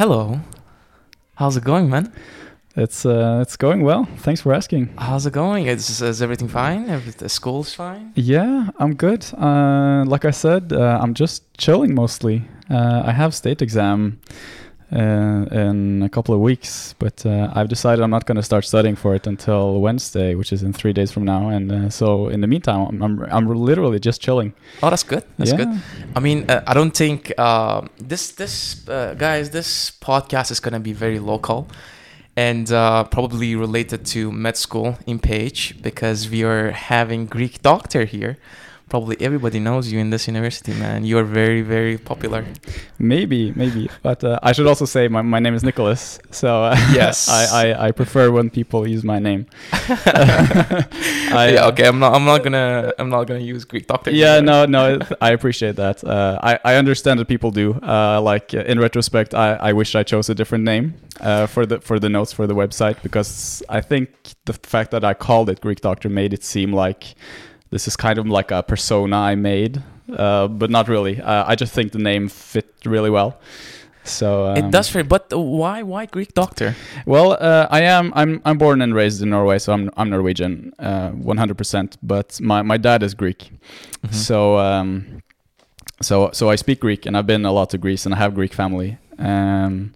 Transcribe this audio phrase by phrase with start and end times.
[0.00, 0.40] Hello.
[1.34, 2.10] How's it going, man?
[2.74, 4.08] It's uh, it's going well.
[4.24, 4.88] Thanks for asking.
[4.96, 5.66] How's it going?
[5.66, 6.88] Is, is everything fine?
[6.88, 8.12] Every, the school's fine?
[8.14, 9.26] Yeah, I'm good.
[9.36, 12.48] Uh, like I said, uh, I'm just chilling mostly.
[12.70, 14.22] Uh, I have state exam
[14.92, 18.64] uh, in a couple of weeks, but uh, I've decided I'm not going to start
[18.64, 21.48] studying for it until Wednesday, which is in three days from now.
[21.48, 24.52] And uh, so, in the meantime, I'm, I'm, I'm literally just chilling.
[24.82, 25.24] Oh, that's good.
[25.38, 25.56] That's yeah.
[25.58, 25.82] good.
[26.16, 30.80] I mean, uh, I don't think uh, this this uh, guys this podcast is gonna
[30.80, 31.68] be very local
[32.36, 38.04] and uh, probably related to med school in Pécs because we are having Greek doctor
[38.04, 38.38] here.
[38.90, 41.04] Probably everybody knows you in this university, man.
[41.04, 42.44] You are very, very popular.
[42.98, 43.88] Maybe, maybe.
[44.02, 46.18] But uh, I should also say my, my name is Nicholas.
[46.32, 47.28] So uh, Yes.
[47.28, 49.46] I, I, I prefer when people use my name.
[49.72, 51.86] I, yeah, okay.
[51.86, 52.14] I'm not.
[52.14, 52.92] I'm not gonna.
[52.98, 54.10] I'm not gonna use Greek doctor.
[54.10, 54.42] Yeah, here.
[54.42, 56.02] no, no, I appreciate that.
[56.02, 57.74] Uh, I, I understand that people do.
[57.74, 61.64] Uh, like uh, in retrospect, I, I wish I chose a different name uh, for
[61.64, 64.10] the for the notes for the website because I think
[64.46, 67.14] the fact that I called it Greek Doctor made it seem like
[67.70, 69.82] this is kind of like a persona I made,
[70.16, 71.20] uh, but not really.
[71.20, 73.38] Uh, I just think the name fit really well.
[74.04, 75.82] So um, It does fit, but why?
[75.82, 76.74] Why Greek doctor?
[77.06, 78.12] well, uh, I am.
[78.16, 78.40] I'm.
[78.44, 79.90] I'm born and raised in Norway, so I'm.
[79.96, 81.96] I'm Norwegian, uh, 100%.
[82.02, 83.50] But my, my dad is Greek,
[84.02, 84.14] Mhm.
[84.14, 85.20] so um,
[86.00, 88.34] so so I speak Greek, and I've been a lot to Greece, and I have
[88.34, 88.96] Greek family.
[89.18, 89.92] Um,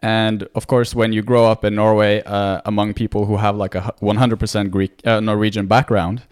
[0.00, 3.74] and of course, when you grow up in Norway uh, among people who have like
[3.74, 6.22] a 100% Greek uh, Norwegian background,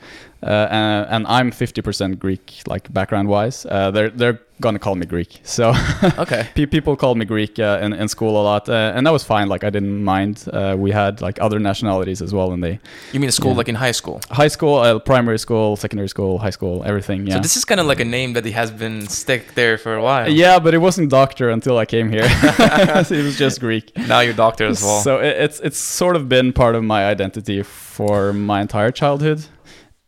[0.45, 5.41] uh, and I'm 50% Greek, like background wise, uh, they're they're gonna call me Greek.
[5.45, 5.73] So
[6.19, 6.47] Okay.
[6.71, 9.49] People called me Greek uh, in, in school a lot, uh, and that was fine.
[9.49, 10.45] Like I didn't mind.
[10.53, 12.79] Uh, we had like other nationalities as well in the
[13.13, 13.57] You mean school Yeah.
[13.61, 14.21] like in high school?
[14.31, 17.27] high school, uh, primary school, secondary school, high school, everything.
[17.27, 17.35] Yeah.
[17.35, 20.03] So this is kind of like a name that has been stuck there for a
[20.03, 20.29] while.
[20.31, 22.27] yeah, but it wasn't doctor until I came here.
[23.11, 23.87] it was just Greek.
[23.97, 25.01] Now you're doctor as well.
[25.03, 29.41] So it, it's it's sort of been part of my identity for my entire childhood.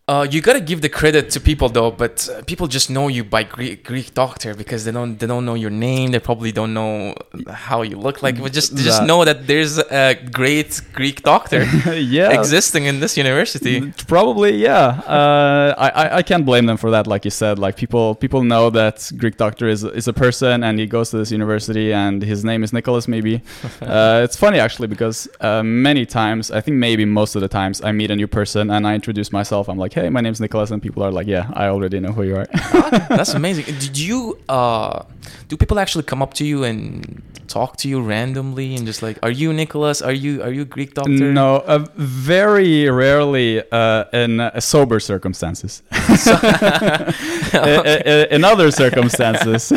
[0.08, 3.24] Uh, you gotta give the credit to people though, but uh, people just know you
[3.24, 6.12] by Greek, Greek doctor because they don't they don't know your name.
[6.12, 7.12] They probably don't know
[7.50, 8.40] how you look like.
[8.40, 12.38] But just just know that there's a great Greek doctor yeah.
[12.38, 13.90] existing in this university.
[14.06, 15.02] Probably, yeah.
[15.08, 17.08] Uh, I, I I can't blame them for that.
[17.08, 20.78] Like you said, like people people know that Greek doctor is is a person and
[20.78, 23.08] he goes to this university and his name is Nicholas.
[23.08, 23.42] Maybe
[23.82, 27.82] uh, it's funny actually because uh, many times I think maybe most of the times
[27.82, 29.68] I meet a new person and I introduce myself.
[29.68, 32.22] I'm like, hey, my name's Nicholas, and people are like, yeah, I already know who
[32.22, 32.46] you are.
[33.08, 33.64] That's amazing.
[33.64, 35.02] Did you uh,
[35.48, 39.18] do people actually come up to you and talk to you randomly and just like,
[39.22, 40.02] are you Nicholas?
[40.02, 41.32] Are you are you Greek doctor?
[41.32, 45.82] no, uh, very rarely uh, in uh, sober circumstances.
[45.92, 47.14] I-
[47.52, 49.72] I- in other circumstances,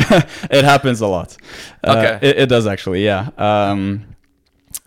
[0.50, 1.36] it happens a lot.
[1.84, 2.28] Uh, Okay.
[2.28, 3.30] it, it does actually, yeah.
[3.38, 4.04] Um,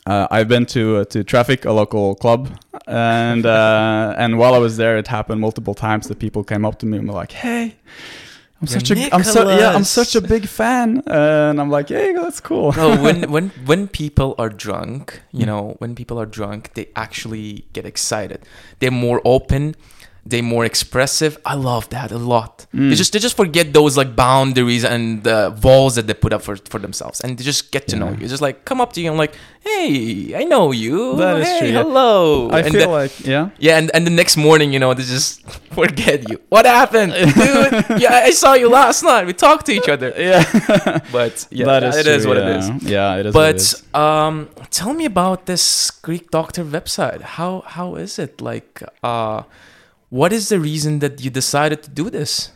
[0.06, 2.50] uh, I've been to uh, to Traffic, a local club,
[2.88, 6.80] and uh, and while I was there, it happened multiple times that people came up
[6.80, 7.76] to me and were like, "Hey,
[8.62, 11.90] I'm You're such a I'm so yeah I'm such a big fan," and I'm like,
[11.90, 16.26] "Hey, that's cool." no, when when when people are drunk, you know, when people are
[16.26, 18.46] drunk, they actually get excited.
[18.80, 19.76] They're more open.
[20.26, 21.38] They're more expressive.
[21.46, 22.66] I love that a lot.
[22.72, 22.96] They Mm.
[22.96, 26.56] just they just forget those like boundaries and uh, walls that they put up for,
[26.72, 28.20] for themselves, and they just get to know you.
[28.22, 29.36] It's just like come up to you and like,
[29.68, 31.18] hey, I know you.
[31.18, 32.50] That is hey, true, hello.
[32.52, 33.50] I and feel the- like yeah.
[33.60, 35.42] yeah, and, and the next morning, you know, they just
[35.80, 36.40] forget you.
[36.48, 38.02] What happened, dude?
[38.02, 39.26] yeah, I saw you last night.
[39.28, 40.14] We talked to each other.
[40.18, 40.44] Yeah,
[41.12, 42.50] But yeah, that is it is true, what yeah.
[42.50, 42.66] it is.
[42.96, 43.34] Yeah, it is.
[43.36, 43.84] what it But is.
[43.94, 47.22] um, tell me about this Greek Doctor website.
[47.38, 48.40] How how is it?
[48.42, 49.44] Like, uh,
[50.14, 52.52] what is the reason that you decided to do this?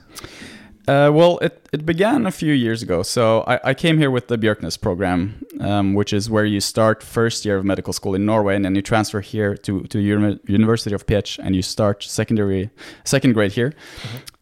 [0.87, 3.03] Uh, well, it, it began a few years ago.
[3.03, 7.03] So I, I came here with the Bjørknes program, um, which is where you start
[7.03, 10.39] first year of medical school in Norway, and then you transfer here to to Uni-
[10.47, 12.69] University of Pécs, and you start secondary
[13.03, 13.73] second grade here.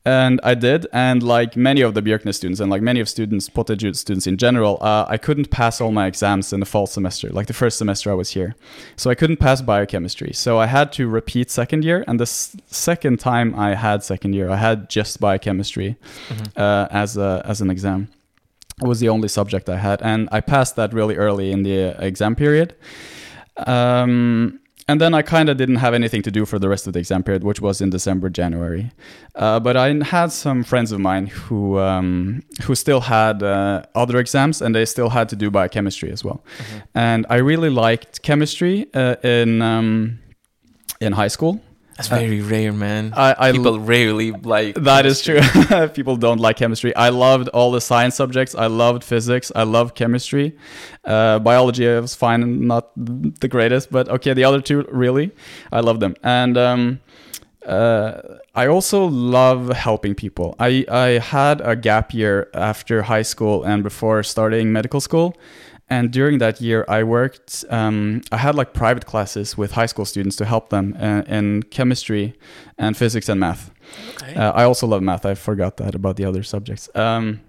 [0.08, 3.50] And I did, and like many of the Bjørknes students, and like many of students,
[3.50, 7.30] Potajude students in general, uh, I couldn't pass all my exams in the fall semester,
[7.32, 8.54] like the first semester I was here.
[8.98, 10.32] So I couldn't pass biochemistry.
[10.34, 14.34] So I had to repeat second year, and the s- second time I had second
[14.36, 15.96] year, I had just biochemistry
[16.56, 18.10] uh, as a, as an exam.
[18.84, 21.96] It was the only subject I had, and I passed that really early in the
[21.98, 22.76] uh, exam period.
[23.66, 26.94] Um, and then I kind of didn't have anything to do for the rest of
[26.94, 28.92] the exam period, which was in December, January.
[29.34, 34.20] Uh, but I had some friends of mine who um, who still had uh, other
[34.20, 36.44] exams, and they still had to do biochemistry as well.
[36.94, 40.20] And I really liked chemistry uh, in um,
[41.02, 41.62] in high school.
[41.98, 43.14] That's Uh, very rare, man.
[43.16, 44.76] I, I People rarely like.
[44.76, 45.64] That is chemistry.
[45.64, 45.88] true.
[45.94, 46.94] People don't like chemistry.
[46.96, 48.54] I loved all the science subjects.
[48.54, 49.52] I loved physics.
[49.56, 50.58] I loved chemistry.
[51.06, 54.34] Uh, biology I was fine, not the greatest, but okay.
[54.34, 55.32] The other two, really,
[55.72, 56.16] I love them.
[56.22, 57.00] And um,
[57.66, 58.22] uh,
[58.54, 60.56] I also love helping people.
[60.60, 65.34] I I had a gap year after high school and before starting medical school.
[65.90, 67.64] And during that year, I worked.
[67.70, 71.64] Um, I had like private classes with high school students to help them uh, in
[71.64, 72.34] chemistry
[72.78, 73.70] and physics and math.
[74.22, 74.34] Okay.
[74.36, 75.26] Uh, I also love math.
[75.26, 76.90] I forgot that about the other subjects.
[76.96, 77.42] Um,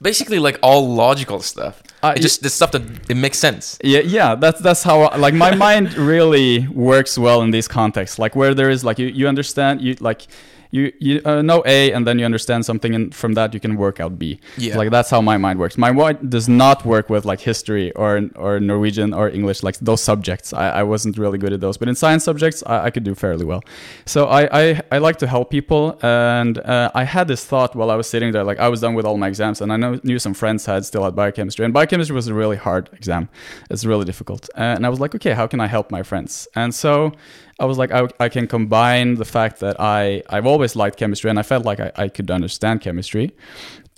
[0.00, 1.82] Basically, like all logical stuff.
[2.02, 3.78] I It just the stuff that it makes sense.
[3.84, 4.34] yeah, yeah.
[4.34, 8.18] That's that's how I- like my mind really works well in these contexts.
[8.18, 10.26] Like where there is like you you understand you like
[10.72, 13.76] you you uh, know A and then you understand something and from that you can
[13.76, 14.40] work out B.
[14.56, 14.78] Yeah.
[14.80, 15.76] Like that's how my mind works.
[15.78, 20.02] My mind does not work with like history or or Norwegian or English like those
[20.02, 20.52] subjects.
[20.52, 23.14] I, I wasn't really good at those, but in science subjects I, I could do
[23.14, 23.62] fairly well.
[24.06, 27.90] So I, I I like to help people, and uh, I had this thought while
[27.90, 30.00] I was sitting there, like I was done with all my exams, and I know,
[30.02, 33.28] knew some friends had still had biochemistry, and biochemistry was a really hard exam.
[33.70, 36.48] It's really difficult, Uh, and I was like, okay, how can I help my friends?
[36.54, 37.12] And so.
[37.62, 41.30] I was like, I, I can combine the fact that I, I've always liked chemistry
[41.30, 43.30] and I felt like I, I could understand chemistry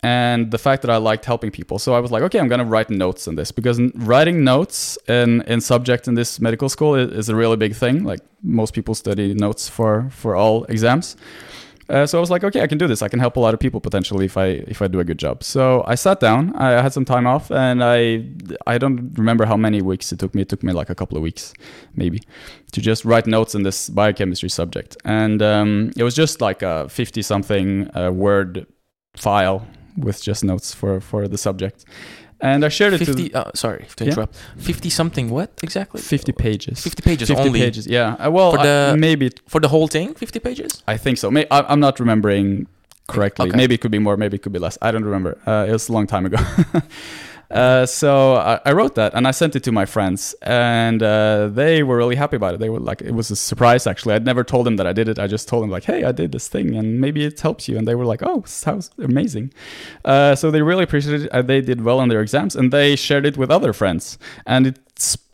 [0.03, 1.79] and the fact that I liked helping people.
[1.79, 4.99] So I was like, okay, I'm going to write notes on this because writing notes
[5.09, 8.05] in, in subject in this medical school is, is a really big thing.
[8.05, 11.17] Like most people study notes for, for all exams.
[11.89, 13.03] Uh, so I was like, okay, I can do this.
[13.03, 15.19] I can help a lot of people potentially if I if I do a good
[15.19, 15.43] job.
[15.43, 16.55] So I sat down.
[16.57, 18.25] I had some time off, and I
[18.67, 20.43] I don't remember how many weeks it took me.
[20.43, 21.53] It took me like a couple of weeks,
[21.95, 22.21] maybe,
[22.73, 24.97] to just write notes in this biochemistry subject.
[25.05, 28.67] And um, it was just like a fifty something uh, word
[29.17, 29.67] file
[29.97, 31.85] with just notes for for the subject.
[32.45, 33.27] And I shared it to Fifty.
[33.35, 34.11] Uh, sorry to Yeah.
[34.11, 34.35] interrupt.
[34.71, 35.27] Fifty something.
[35.37, 36.01] What exactly?
[36.01, 36.77] 50 pages.
[36.89, 37.87] Fifty pages 50 only pages.
[37.87, 38.17] Yeah.
[38.27, 40.15] Uh, well, For the- I- maybe for the whole thing.
[40.15, 40.71] Fifty pages.
[40.95, 41.31] I think so.
[41.31, 42.67] May, I, I'm not remembering
[43.09, 43.49] correctly.
[43.49, 43.57] Okay.
[43.57, 44.17] Maybe it could be more.
[44.17, 44.77] Maybe it could be less.
[44.87, 45.33] I don't remember.
[45.47, 46.39] Uh, it was a long time ago.
[47.51, 51.49] uh, so I, I wrote that and I sent it to my friends, and uh,
[51.49, 52.61] they were really happy about it.
[52.61, 54.15] They were like, it was a surprise actually.
[54.15, 55.19] I'd never told them that I did it.
[55.19, 57.77] I just told them like, hey, I did this thing, and maybe it helps you.
[57.79, 59.53] And they were like, oh, sounds amazing.
[60.05, 61.33] Uh, so they really appreciated it.
[61.33, 64.67] Uh, they did well on their exams, and they shared it with other friends, and
[64.67, 64.79] it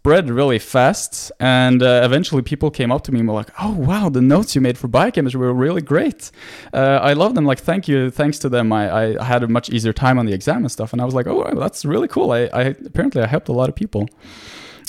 [0.01, 3.73] spread really fast and uh, eventually people came up to me and were like oh
[3.73, 6.31] wow the notes you made for biochemistry were really great
[6.73, 8.85] uh, i love them like thank you thanks to them I,
[9.19, 11.27] I had a much easier time on the exam and stuff and i was like
[11.27, 14.09] oh wow, that's really cool I, I apparently i helped a lot of people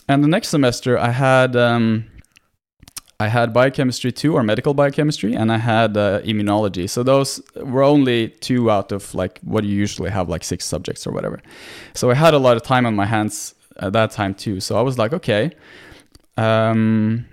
[0.07, 2.05] and the next semester i had um,
[3.19, 6.89] I had biochemistry two or medical biochemistry, and I had uh, immunology.
[6.89, 11.05] So those were only two out of like what you usually have, like six subjects
[11.05, 11.39] or whatever.
[11.93, 14.59] So I had a lot of time on my hands at that time too.
[14.59, 15.51] So I was like, okay,
[16.37, 17.25] um,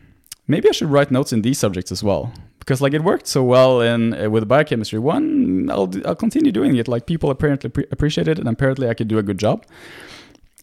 [0.46, 2.32] maybe I should write notes in these subjects as well
[2.68, 4.98] because like it worked so well in uh, with biochemistry.
[4.98, 6.86] One, I'll I'll continue doing it.
[6.86, 9.64] Like people apparently pre- appreciate it, and apparently I could do a good job.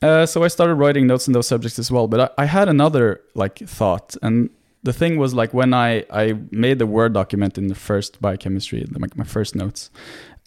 [0.04, 2.08] Uh, so I started writing notes in those subjects as well.
[2.08, 4.52] But I, I had another like thought, and
[4.84, 8.86] the thing was like when I I made the word document in the first biochemistry,
[8.92, 9.90] my, my first notes.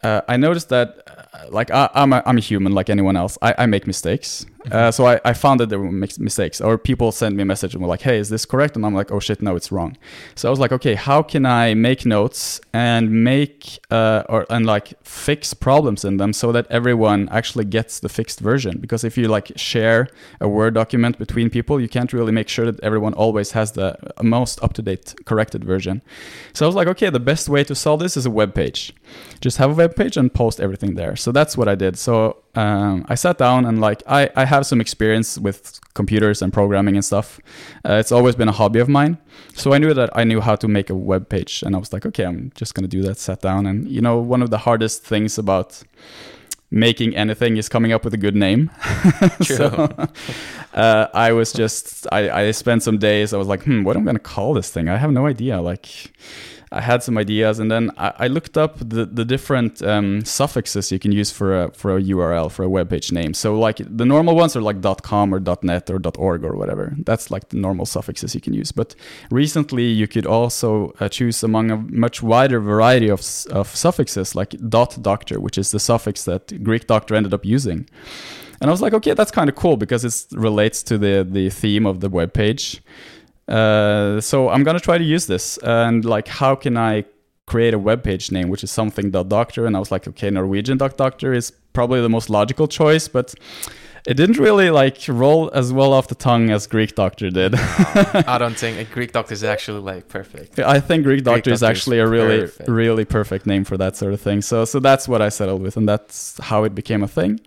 [0.04, 3.36] Uh, I noticed that, uh, like, I, I'm, a, I'm a human like anyone else.
[3.42, 4.46] I, I make mistakes.
[4.70, 7.74] Uh, so I, I found that there were mistakes, or people send me a message
[7.74, 9.96] and were like, "Hey, is this correct?" And I'm like, "Oh shit, no, it's wrong."
[10.34, 14.66] So I was like, "Okay, how can I make notes and make uh, or and
[14.66, 18.78] like fix problems in them so that everyone actually gets the fixed version?
[18.78, 20.08] Because if you like share
[20.40, 23.96] a Word document between people, you can't really make sure that everyone always has the
[24.22, 26.02] most up to date corrected version.
[26.52, 28.92] So I was like, okay, the best way to solve this is a web page.
[29.40, 31.16] Just have a web page and post everything there.
[31.16, 31.98] So that's what I did.
[31.98, 36.52] So um, I sat down and like I, I have some experience with computers and
[36.52, 37.38] programming and stuff.
[37.88, 39.16] Uh, it's always been a hobby of mine.
[39.54, 41.92] So I knew that I knew how to make a web page, and I was
[41.92, 43.18] like, okay, I'm just gonna do that.
[43.18, 45.82] Sat down, and you know, one of the hardest things about
[46.70, 48.70] making anything is coming up with a good name.
[49.42, 49.88] so
[50.74, 53.32] uh, I was just I, I spent some days.
[53.32, 54.88] I was like, hmm, what am I gonna call this thing?
[54.88, 55.60] I have no idea.
[55.60, 55.86] Like.
[56.70, 60.92] I had some ideas, and then I, I looked up the, the different um, suffixes
[60.92, 63.34] you can use for a for a URL for a web page name.
[63.34, 66.94] So like the normal ones are like .com or .net or .org or whatever.
[67.04, 68.72] That's like the normal suffixes you can use.
[68.72, 68.94] But
[69.30, 73.20] recently, you could also uh, choose among a much wider variety of
[73.50, 77.88] of suffixes, like .doctor, which is the suffix that Greek doctor ended up using.
[78.60, 81.50] And I was like, okay, that's kind of cool because it relates to the the
[81.50, 82.82] theme of the web page.
[83.48, 87.04] Uh, so I'm gonna try to use this and like how can I
[87.46, 90.28] create a web page name which is something dot doctor and I was like okay
[90.28, 93.34] Norwegian dot doctor is probably the most logical choice but
[94.06, 97.54] it didn't really like roll as well off the tongue as Greek Doctor did.
[97.56, 100.58] I don't think a Greek doctor is actually like perfect.
[100.58, 102.68] I think Greek Doctor is Doctor is actually a really, perfect.
[102.70, 104.40] really perfect name for that sort of thing.
[104.40, 107.40] So, so that's what I settled with, and that's how it became a thing.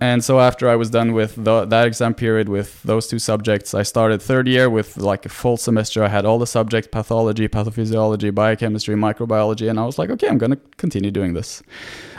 [0.00, 3.72] And so after I was done with the, that exam period with those two subjects,
[3.72, 6.04] I started third year with like a full semester.
[6.04, 10.38] I had all the subjects: pathology, pathophysiology, biochemistry, microbiology, and I was like, okay, I'm
[10.38, 11.62] gonna continue doing this,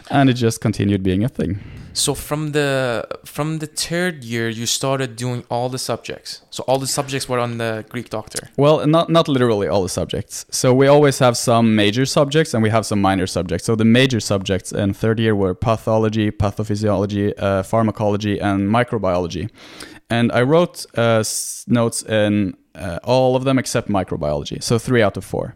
[0.10, 1.60] and it just continued being a thing.
[1.98, 6.42] So from the from the third year, you started doing all the subjects.
[6.52, 8.50] So all the subjects were on the Greek doctor.
[8.56, 10.46] Well, not not literally all the subjects.
[10.52, 13.66] So we always have some major subjects and we have some minor subjects.
[13.66, 19.50] So the major subjects in third year were pathology, pathophysiology, uh, pharmacology, and microbiology.
[20.10, 21.24] And I wrote uh,
[21.68, 24.62] notes in uh, all of them except microbiology.
[24.62, 25.56] So three out of four.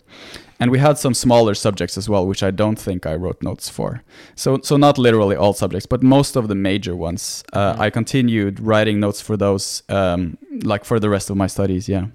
[0.61, 3.67] And we had some smaller subjects as well, which I don't think I wrote notes
[3.67, 4.03] for.
[4.35, 7.43] So, so not literally all subjects, but most of the major ones.
[7.51, 11.89] Uh, I continued writing notes for those, um, like for the rest of my studies.
[11.89, 12.05] Yeah.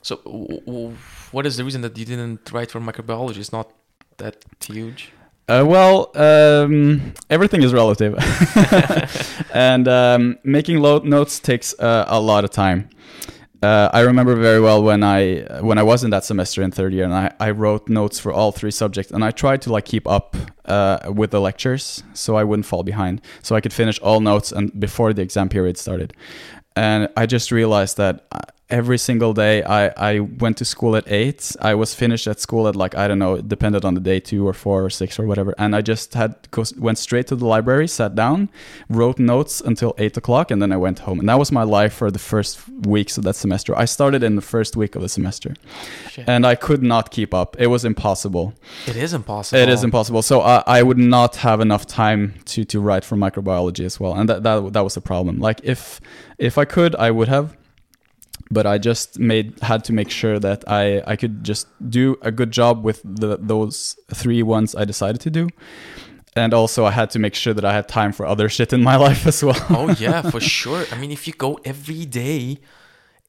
[0.00, 0.96] So w- w-
[1.32, 3.36] what is the reason that you didn't write for microbiology?
[3.36, 3.70] It's not
[4.16, 5.12] that huge.
[5.46, 8.14] Uh, well, um, everything is relative,
[9.52, 12.88] and um, making notes takes uh, a lot of time.
[13.64, 16.92] Uh, I remember very well when I when I was in that semester in third
[16.92, 19.86] year, and I, I wrote notes for all three subjects, and I tried to like
[19.86, 23.98] keep up uh, with the lectures so I wouldn't fall behind, so I could finish
[24.00, 26.12] all notes and before the exam period started.
[26.76, 28.40] And I just realized that uh,
[28.70, 31.54] every single day I, I went to school at eight.
[31.60, 34.20] I was finished at school at like I don't know, it depended on the day,
[34.20, 35.54] two or four or six or whatever.
[35.58, 36.34] And I just had
[36.78, 38.48] went straight to the library, sat down,
[38.88, 41.20] wrote notes until eight o'clock, and then I went home.
[41.20, 43.76] And that was my life for the first weeks of that semester.
[43.76, 45.54] I started in the first week of the semester,
[46.08, 46.28] Shit.
[46.28, 47.56] and I could not keep up.
[47.58, 48.54] It was impossible.
[48.86, 49.60] It is impossible.
[49.60, 50.22] It is impossible.
[50.22, 54.14] So I, I would not have enough time to to write for microbiology as well,
[54.14, 55.38] and that that that was a problem.
[55.38, 56.00] Like if
[56.38, 57.56] if I could, I would have,
[58.50, 62.30] but I just made had to make sure that I I could just do a
[62.30, 65.48] good job with the those three ones I decided to do,
[66.36, 68.82] and also I had to make sure that I had time for other shit in
[68.82, 69.66] my life as well.
[69.70, 70.84] oh yeah, for sure.
[70.92, 72.58] I mean, if you go every day,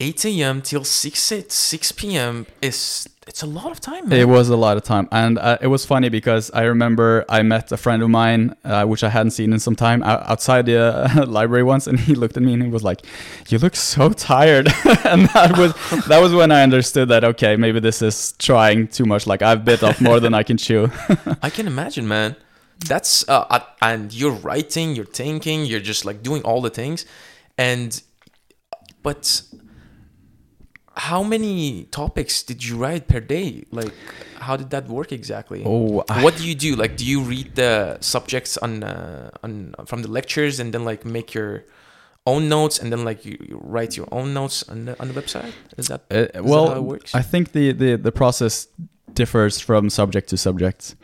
[0.02, 0.62] 8 a.m.
[0.62, 2.46] till 6 at 6 p.m.
[2.62, 4.20] is it's a lot of time, man.
[4.20, 7.42] It was a lot of time, and uh, it was funny because I remember I
[7.44, 10.78] met a friend of mine, uh, which I hadn't seen in some time, outside the
[10.78, 13.02] uh, library once, and he looked at me and he was like,
[13.48, 14.68] "You look so tired,"
[15.06, 15.74] and that was
[16.08, 19.26] that was when I understood that okay, maybe this is trying too much.
[19.26, 20.92] Like I've bit off more than I can chew.
[21.42, 22.36] I can imagine, man.
[22.86, 27.06] That's uh, uh, and you're writing, you're thinking, you're just like doing all the things,
[27.58, 28.04] and
[29.02, 29.42] but
[30.96, 33.66] how many topics did you write per day?
[33.72, 33.94] Like,
[34.40, 35.64] how did that work exactly?
[35.66, 36.76] Oh, I- what do you do?
[36.76, 41.06] Like, do you read the subjects on uh, on from the lectures and then like
[41.06, 41.66] make your
[42.26, 45.14] own notes and then like you, you write your own notes on the on the
[45.22, 45.52] website?
[45.78, 47.14] Is that Uh, that well, how it works?
[47.14, 48.68] I think the, the, the process
[49.14, 50.96] differs from subject to subject.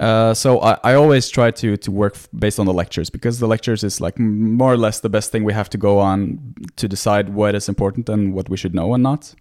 [0.00, 3.46] Uh, so I, I always try to to work based on the lectures because the
[3.46, 6.88] lectures is like more or less the best thing we have to go on to
[6.88, 9.34] decide what is important and what we should know and not.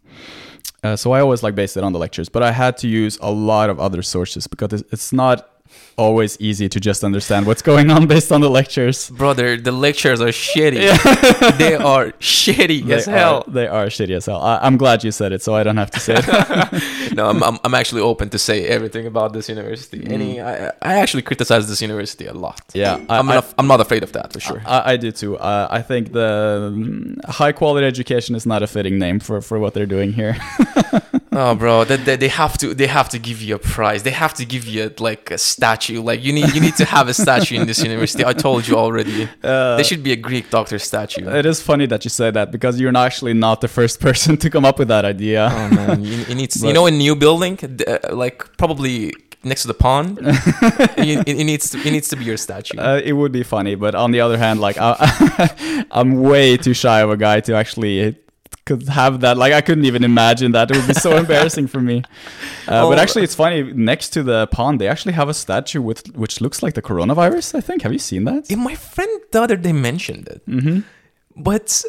[0.84, 3.18] Uh, so I always like based it on the lectures, but I had to use
[3.22, 5.50] a lot of other sources because it's not
[5.98, 9.10] always easy to just understand what's going on based on the lectures.
[9.10, 11.58] Brother, the lectures are shitty.
[11.58, 13.44] they are shitty as they hell.
[13.48, 14.42] They are shitty as hell.
[14.42, 17.14] I, I'm glad you said it, so I don't have to say it.
[17.16, 20.06] no, I'm, I'm, I'm actually open to say everything about this university.
[20.08, 22.62] Any, I, I actually criticize this university a lot.
[22.70, 22.76] Mm.
[22.76, 24.62] Yeah, I- I'm, I- not, I'm not afraid of that for sure.
[24.66, 25.38] I, I do too.
[25.38, 29.60] Uh, I think the um, high quality education is not a fitting name for, for
[29.60, 30.38] what they're doing here.
[31.40, 34.04] oh, bro, they, they, they have to they have to give you a prize.
[34.04, 36.02] They have to give you like a statue.
[36.02, 38.24] Like you need you need to have a statue in this university.
[38.26, 39.24] I told you already.
[39.44, 41.28] Uh, there should be a Greek doctor statue.
[41.42, 44.50] it is funny that you say that because you're actually not the first person to
[44.50, 45.50] come up with that idea.
[45.52, 49.62] Oh man, you, you need to, you know a new building, uh, like probably next
[49.64, 50.20] to the pond.
[50.24, 52.78] it, it needs to it needs to be your statue.
[52.78, 56.74] Uh, it would be funny, but on the other hand, like I, I'm way too
[56.74, 58.18] shy of a guy to actually
[58.66, 59.38] could have that.
[59.38, 60.70] Like I couldn't even imagine that.
[60.72, 62.04] It would be so embarrassing for me.
[62.68, 62.90] Uh, Oh.
[62.90, 63.64] But actually, it's funny.
[63.64, 67.56] Next to the pond, they actually have a statue with which looks like the coronavirus.
[67.56, 67.82] I think.
[67.84, 68.50] Have you seen that?
[68.50, 70.80] Yeah, my friend the other day mentioned it, hmm
[71.36, 71.84] but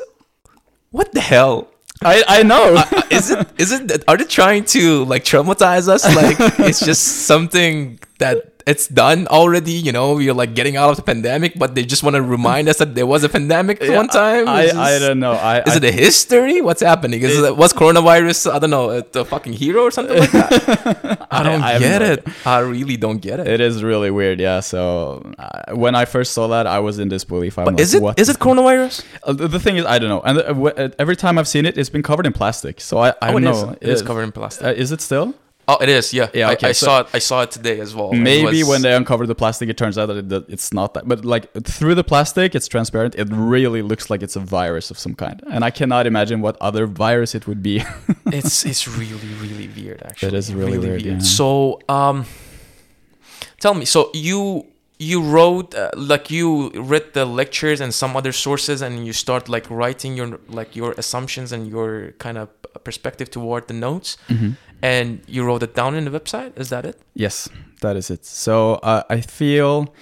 [0.91, 1.69] what the hell?
[2.03, 2.75] I I know.
[2.93, 7.03] Uh, is it is it are they trying to like traumatize us like it's just
[7.33, 9.73] something that it's done already.
[9.73, 12.69] You know, we're like getting out of the pandemic, but they just want to remind
[12.69, 14.49] us that there was a pandemic Yeah, one time.
[14.49, 15.33] I, I don't know.
[15.33, 16.61] I, Is I, it a history?
[16.61, 17.23] What's happening?
[17.23, 18.53] Is it, was coronavirus?
[18.53, 21.27] I don't know, a, a fucking hero or something like that.
[21.31, 22.27] I don't I get it.
[22.47, 23.47] I really don't get it.
[23.49, 24.61] It is really weird, yeah.
[24.61, 27.59] So uh, when I first saw that, I was in disbelief.
[27.59, 29.05] I'm But like, is it is it coronavirus?
[29.23, 30.21] Uh, the, the thing is, I don't know.
[30.23, 32.81] And uh, w- uh, every time I've seen it, it's been covered in plastic.
[32.81, 33.63] So I, I Oh, don't it is.
[33.63, 33.77] know.
[33.81, 34.67] It is Uh, covered in plastic.
[34.67, 35.35] Uh, is it still?
[35.71, 36.13] Oh, it is.
[36.13, 36.29] Yeah.
[36.35, 37.07] Yeah, I- okay, I, so- saw it.
[37.15, 38.13] I saw it today as well.
[38.13, 41.05] Maybe was- when they uncover the plastic, it turns out that, it, it's not that.
[41.07, 41.45] But like
[41.77, 43.15] through the plastic, it's transparent.
[43.23, 45.43] It really looks like it's a virus of some kind.
[45.55, 47.77] And I cannot imagine what other virus it would be.
[48.39, 50.29] it's it's really really weird actually.
[50.29, 51.19] it is really weird, yeah.
[51.21, 52.27] So um,
[53.61, 53.85] tell me.
[53.85, 54.67] So you
[54.99, 59.49] you wrote uh, like you read the lectures and some other sources, and you start
[59.49, 62.49] like writing your like your assumptions and your kind of
[62.85, 64.57] perspective toward the notes, Mhm.
[64.83, 66.59] And you wrote it down in the website.
[66.59, 67.01] Is that it?
[67.15, 67.49] Yes,
[67.81, 68.25] that is it.
[68.25, 69.95] So uh, I feel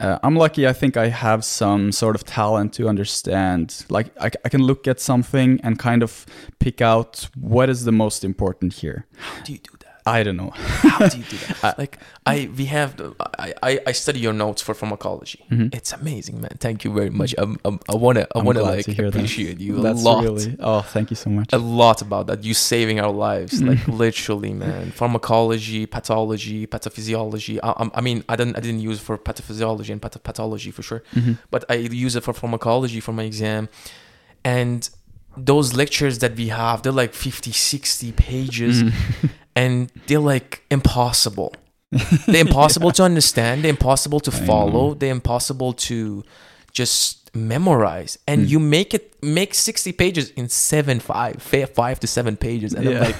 [0.00, 0.66] uh, I'm lucky.
[0.66, 3.84] I think I have some sort of talent to understand.
[3.90, 6.24] Like I, I can look at something and kind of
[6.58, 9.06] pick out what is the most important here.
[9.18, 9.79] How do you do that?
[10.06, 10.50] I don't know.
[10.54, 11.78] How do you do that?
[11.82, 13.00] like I, we have.
[13.38, 15.44] I, I, I study your notes for pharmacology.
[15.50, 15.74] Mhm.
[15.74, 16.56] It's amazing, man.
[16.58, 17.34] Thank you very much.
[17.38, 19.16] Um, um, I wanna, I I'm wanna like to hear that.
[19.18, 20.24] appreciate you That's a lot.
[20.24, 20.56] really.
[20.60, 21.52] Oh, thank you so much.
[21.52, 22.44] a lot about that.
[22.44, 23.68] You saving our lives, Mm.
[23.68, 24.90] like literally, man.
[24.92, 27.58] Pharmacology, pathology, pathophysiology.
[27.62, 30.82] I, I'm- mean, I didn't, I didn't use it for pathophysiology and path- pathology for
[30.82, 31.38] sure, Mhm.
[31.50, 33.68] but I use it for pharmacology for my exam.
[34.44, 34.88] And
[35.36, 38.92] those lectures that we have, they're like 50, 60 pages, Mhm.
[39.56, 41.54] and they're like impossible.
[42.26, 43.64] they're impossible to understand.
[43.64, 44.94] They're impossible to follow.
[44.94, 46.24] They're impossible to
[46.72, 48.18] just memorize.
[48.28, 48.48] And Mm.
[48.48, 51.42] you make it make sixty pages in seven five
[52.00, 52.74] to seven pages.
[52.74, 53.16] And I'm like,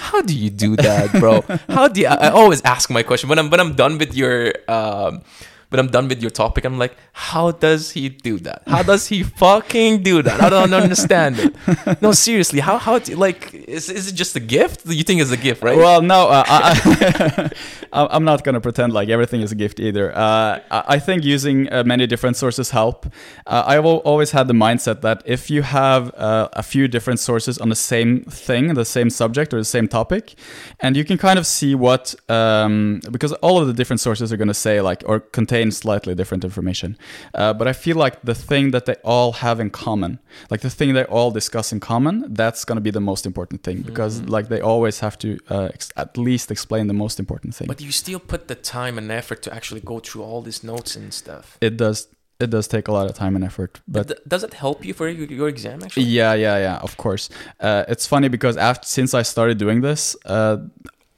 [0.00, 1.42] how do you do that, bro?
[1.68, 4.14] How do you, I, I always ask my question when I'm when I'm done with
[4.14, 5.22] your um
[5.70, 8.62] when I'm done with your topic, I'm like, how does he do that?
[8.66, 10.40] How does he fucking do that?
[10.40, 11.54] I don't understand it.
[12.02, 14.86] No, seriously, how how do, like is is it just a gift?
[14.86, 15.76] You think it's a gift, right?
[15.76, 17.50] Well, no, uh, I,
[17.92, 20.16] I, I'm not gonna pretend like everything is a gift either.
[20.16, 23.06] Uh, I I think using uh, many different sources help.
[23.46, 27.58] Uh, I've always had the mindset that if you have uh, a few different sources
[27.58, 30.34] on the same thing, the same subject or the same topic,
[30.80, 34.36] and you can kind of see what um, because all of the different sources are
[34.36, 36.96] gonna say like or contain slightly different information.
[37.34, 40.18] Uh, but I feel like the thing that they all have in common,
[40.50, 43.78] like the thing they all discuss in common, that's gonna be the most important thing
[43.90, 44.30] because Mhm.
[44.36, 47.68] like they always have to uh, ex- at least explain the most important thing.
[47.68, 50.96] But you still put the time and effort to actually go through all these notes
[50.96, 51.46] and stuff.
[51.60, 52.08] it does
[52.40, 54.08] it does take a lot of time and effort, but.
[54.08, 56.06] But does it help you for your, your exam actually?
[56.20, 56.76] Yeah, yeah, yeah.
[56.88, 57.24] Of course,
[57.60, 60.02] uh, it's funny because after since I started doing this,
[60.36, 60.56] uh,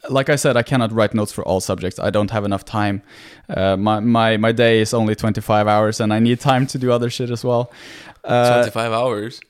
[0.09, 1.99] like I said, I cannot write notes for all subjects.
[1.99, 3.03] I don't have enough time.
[3.49, 6.79] Uh, my my my day is only twenty five hours, and I need time to
[6.79, 7.71] do other shit as well.
[8.25, 9.41] Uh, Twenty five hours.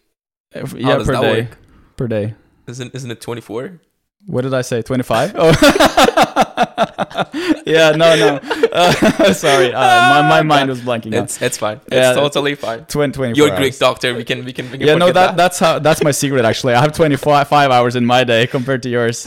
[0.52, 1.40] if- yeah, per day.
[1.42, 1.58] work?
[1.96, 2.34] Per day.
[2.66, 3.80] Isn't isn't it twenty four?
[4.26, 4.82] What did I say?
[4.82, 5.32] Twenty five?
[5.36, 5.50] Oh.
[7.66, 8.40] yeah, no, no.
[8.72, 11.14] Uh, sorry, uh, my my mind was blanking.
[11.14, 11.80] It's it's fine.
[11.86, 12.12] It's Yeah.
[12.14, 12.84] totally fine.
[12.86, 13.78] Twen- 24 You're a Greek hours.
[13.78, 14.14] doctor.
[14.14, 14.70] We can we can.
[14.70, 16.74] We can Yeah, no, forget that, that's how that's my secret actually.
[16.74, 19.26] I have 25 five hours in my day compared to yours.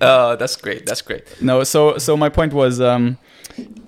[0.00, 0.86] Uh, that's great.
[0.86, 1.24] That's great.
[1.40, 3.18] no, so so my point was um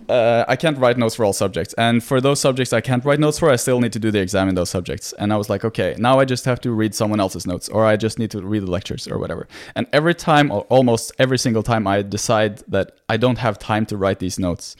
[0.09, 3.19] uh, I can't write notes for all subjects, and for those subjects I can't write
[3.19, 5.13] notes for, I still need to do the exam in those subjects.
[5.19, 7.85] And I was like, okay, now I just have to read someone else's notes, or
[7.85, 9.49] I just need to read the lectures or whatever.
[9.75, 13.87] And every time, or almost every single time, I decide that I don't have time
[13.87, 14.77] to write these notes,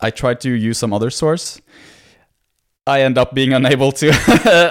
[0.00, 1.60] I try to use some other source.
[2.88, 4.10] I end up being unable to.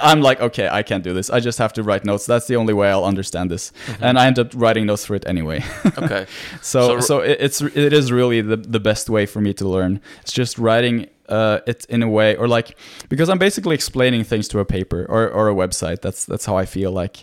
[0.02, 1.28] I'm like, okay, I can't do this.
[1.28, 2.24] I just have to write notes.
[2.24, 3.72] That's the only way I'll understand this.
[4.00, 5.62] And I end up writing notes for it anyway.
[5.98, 6.26] Okay.
[6.62, 9.68] So So- so, it, it's it is really the the best way for me to
[9.68, 10.00] learn.
[10.22, 12.76] It's just writing uh, it in a way, or like
[13.08, 16.00] because I'm basically explaining things to a paper or, or a website.
[16.00, 17.16] That's that's how I feel like.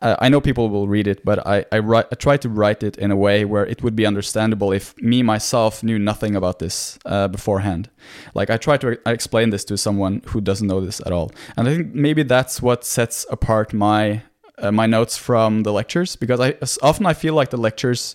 [0.00, 2.82] Uh, I know people will read it, but I I, write, I try to write
[2.82, 6.58] it in a way where it would be understandable if me myself knew nothing about
[6.58, 7.90] this uh, beforehand.
[8.34, 11.68] Like I try to explain this to someone who doesn't know this at all, and
[11.68, 14.22] I think maybe that's what sets apart my
[14.58, 18.14] uh, my notes from the lectures because I often I feel like the lectures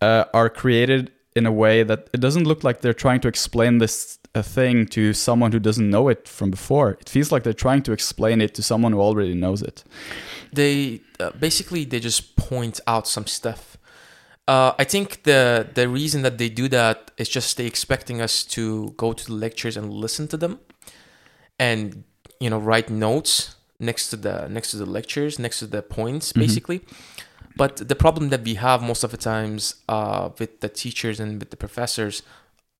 [0.00, 3.78] uh, are created in a way that it doesn't look like they're trying to explain
[3.78, 6.92] this a thing to someone who doesn't know it from before.
[7.00, 9.84] It feels like they're trying to explain it to someone who already knows it.
[10.52, 13.76] They uh, basically they just point out some stuff.
[14.48, 18.44] Uh, I think the the reason that they do that is just they expecting us
[18.44, 20.58] to go to the lectures and listen to them,
[21.58, 22.04] and
[22.40, 26.32] you know write notes next to the next to the lectures next to the points
[26.32, 26.40] Mhm.
[26.40, 26.80] basically.
[27.56, 31.38] But the problem that we have most of the times uh, with the teachers and
[31.38, 32.22] with the professors,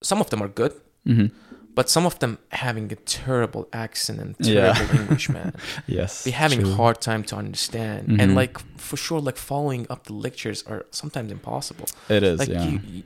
[0.03, 0.73] some of them are good,
[1.07, 1.27] hmm
[1.75, 4.75] but some of them having a terrible accent and Yeah.
[4.75, 5.53] terrible English, man.
[5.87, 6.25] Yes.
[6.25, 6.75] They're having true.
[6.75, 8.21] hard time to understand, Mhm.
[8.23, 11.87] and like for sure, like following up the lectures are sometimes impossible.
[12.11, 12.39] It is.
[12.41, 12.69] like yeah.
[12.69, 13.03] you, you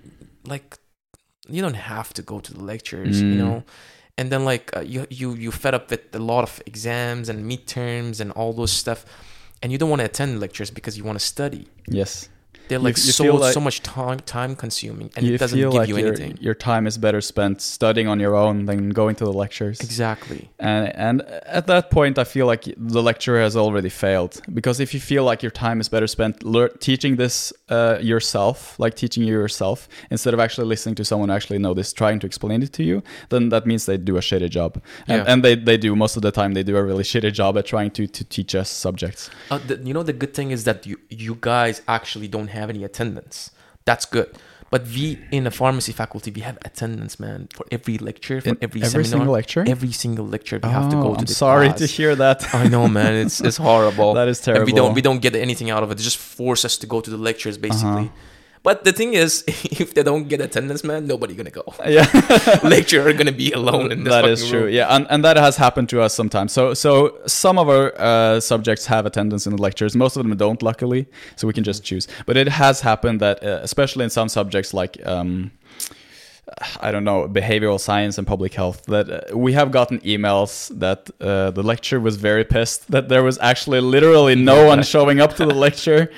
[0.54, 0.78] like
[1.48, 3.42] you don't have to go to the lectures you Mm.
[3.44, 3.62] know
[4.18, 7.38] and then like uh, you you you fed up with a lot of exams and
[7.52, 9.00] midterms and all those stuff
[9.62, 11.62] and you don't want to attend lectures because you want to study
[12.00, 12.28] yes.
[12.68, 15.72] They're like you so feel like- so much time time consuming and it doesn't give
[15.74, 19.24] like you anything your time is better spent studying on your own than going to
[19.24, 19.80] the lectures.
[19.80, 21.16] exactly And and
[21.58, 25.24] at that point, I feel like the lecturer has already failed because if you feel
[25.30, 29.78] like your time is better spent lear- teaching this uh, yourself, like teaching you yourself,
[30.14, 32.82] instead of actually listening to someone who actually know this, trying to explain it to
[32.90, 33.02] you,
[33.32, 34.72] then that means they do a shitty job.
[35.08, 35.30] And, Yeah.
[35.32, 36.50] and they, they do most of the time.
[36.54, 39.30] They do a really shitty job at trying to, to teach us subjects.
[39.50, 42.68] uh, the, you know the good thing is that you you guys actually don't have
[42.74, 43.36] any attendance
[43.88, 44.28] that's good
[44.72, 48.56] but we in the pharmacy faculty we have attendance man for every lecture for In
[48.66, 49.62] every, every seminar single lecture.
[49.74, 51.78] every single lecture we have to go Oh, to I'm the sorry class.
[51.82, 52.38] to hear that.
[52.62, 53.12] I know, man.
[53.24, 54.10] It's it's horrible.
[54.18, 54.66] that is And terrible.
[54.70, 55.94] we don't we don't get anything out of it.
[55.98, 58.06] They just force us to go to the lectures, basically.
[58.10, 58.35] Uh-huh.
[58.66, 59.44] But the thing is,
[59.80, 61.62] if they don't get attendance, man, nobody gonna go.
[61.86, 62.04] yeah.
[62.64, 64.12] Lecturer are gonna be alone in this.
[64.12, 64.64] That is true.
[64.64, 64.70] room.
[64.70, 66.52] Yeah, and, and that has happened to us sometimes.
[66.52, 69.94] So so some of our uh, subjects have attendance in the lectures.
[69.94, 71.06] Most of them don't, luckily.
[71.36, 72.08] So we can just choose.
[72.26, 74.94] But it has happened that, uh, especially in some subjects like.
[75.06, 75.52] Um,
[76.80, 78.84] I don't know behavioral science and public health.
[78.86, 83.22] That uh, we have gotten emails that uh, the lecturer was very pissed that there
[83.22, 86.10] was actually literally no one showing up to the lecture,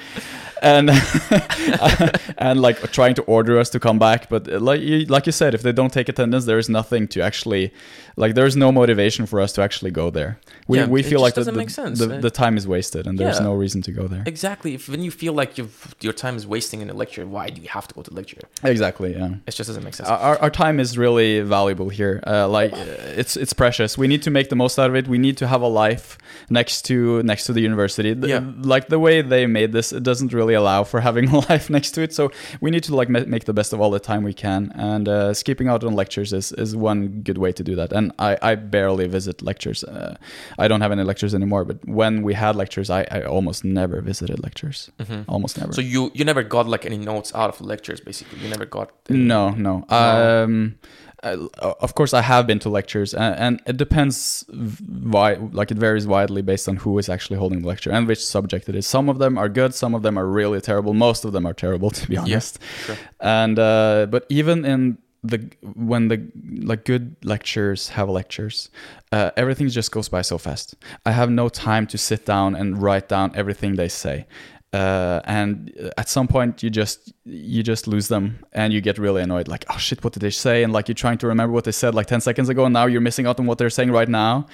[0.62, 0.90] and
[2.38, 4.28] and like trying to order us to come back.
[4.28, 7.08] But uh, like you, like you said, if they don't take attendance, there is nothing
[7.08, 7.72] to actually
[8.16, 8.34] like.
[8.34, 10.38] There is no motivation for us to actually go there.
[10.66, 13.18] We, Yeah, we feel like the, the, make sense, the, the time is wasted and
[13.18, 13.44] there's Yeah.
[13.44, 14.22] no reason to go there.
[14.26, 14.74] Exactly.
[14.74, 17.60] If when you feel like you've, your time is wasting in a lecture, why do
[17.62, 18.40] you have to go to the lecture?
[18.64, 19.12] Exactly.
[19.14, 19.34] Yeah.
[19.46, 20.08] It just doesn't make sense.
[20.08, 22.84] our, our time is really valuable here uh, like uh,
[23.20, 25.46] it's it's precious we need to make the most out of it we need to
[25.46, 26.18] have a life
[26.50, 28.40] next to next to the university Yeah.
[28.74, 31.92] like the way they made this it doesn't really allow for having a life next
[31.92, 32.30] to it so
[32.60, 35.32] we need to like make the best of all the time we can and uh,
[35.34, 38.54] skipping out on lectures is, is one good way to do that and i, I
[38.54, 40.16] barely visit lectures uh,
[40.58, 44.00] i don't have any lectures anymore but when we had lectures i, I almost never
[44.00, 45.24] visited lectures Mhm.
[45.28, 48.38] almost never So you you never got like any notes out of lectures, basically.
[48.42, 48.90] You never got.
[49.10, 49.84] any- No, no.
[49.98, 50.74] Um,
[51.22, 51.48] uh,
[51.80, 55.34] of course, I have been to lectures, and, and it depends why.
[55.34, 58.68] Like it varies widely based on who is actually holding the lecture and which subject
[58.68, 58.86] it is.
[58.86, 60.94] Some of them are good, some of them are really terrible.
[60.94, 62.58] Most of them are terrible, to be honest.
[62.84, 62.96] sure.
[63.20, 66.30] And uh, but even in the when the
[66.62, 68.70] like good lectures have lectures,
[69.10, 70.76] uh, everything just goes by so fast.
[71.04, 74.26] I have no time to sit down and write down everything they say.
[74.72, 79.22] Uh, and at some point you just you just lose them and you get really
[79.22, 81.64] annoyed like oh shit what did they say and like you're trying to remember what
[81.64, 83.90] they said like 10 seconds ago and now you're missing out on what they're saying
[83.90, 84.46] right now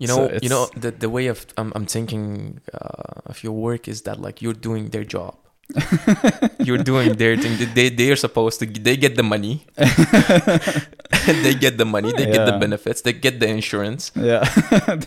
[0.00, 3.54] You know, it's- you know the the way of I'm, I'm thinking uh, of your
[3.68, 5.34] work is that like you're doing their job.
[6.58, 7.56] You're doing their thing.
[7.74, 8.66] They they are supposed to.
[8.66, 9.64] They get the money.
[11.26, 12.12] they get the money.
[12.12, 13.02] They get the benefits.
[13.02, 14.12] They get the insurance.
[14.14, 14.44] yeah.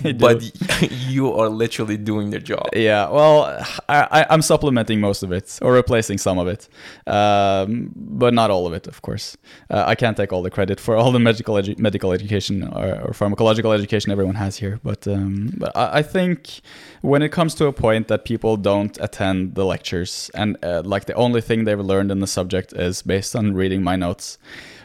[0.17, 0.41] But
[0.91, 2.69] you are literally doing their job.
[2.73, 3.45] Yeah, well,
[3.87, 6.67] I, I, I'm supplementing most of it or replacing some of it,
[7.07, 9.37] um, but not all of it, of course.
[9.69, 13.01] Uh, I can't take all the credit for all the medical edu- medical education or,
[13.05, 16.61] or pharmacological education everyone has here, but um, but I, I think
[17.01, 21.05] when it comes to a point that people don't attend the lectures and uh, like
[21.05, 24.37] the only thing they've learned in the subject is based on reading my notes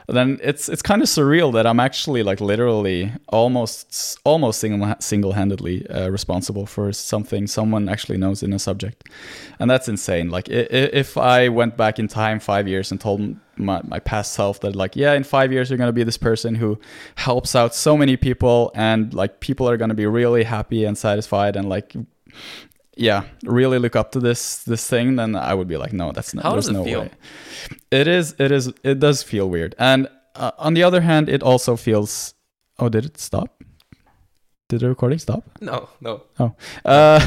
[0.09, 5.33] then it's it's kind of surreal that I'm actually like literally almost almost single single
[5.33, 9.09] handedly uh, responsible for something someone actually knows in a subject,
[9.59, 10.31] and that's insane.
[10.31, 14.61] Like if I went back in time five years and told my, my past self
[14.61, 16.79] that like yeah in five years you're gonna be this person who
[17.17, 21.55] helps out so many people and like people are gonna be really happy and satisfied
[21.55, 21.95] and like
[22.97, 26.35] yeah really look up to this this thing then i would be like no that's
[26.35, 27.01] not How there's does it no feel?
[27.03, 27.11] way.
[27.91, 29.75] It is it is it does feel weird.
[29.79, 32.35] And uh, on the other hand it also feels
[32.79, 33.49] oh did it stop?
[34.69, 35.43] Did the recording stop?
[35.61, 36.23] No, no.
[36.85, 37.21] uh,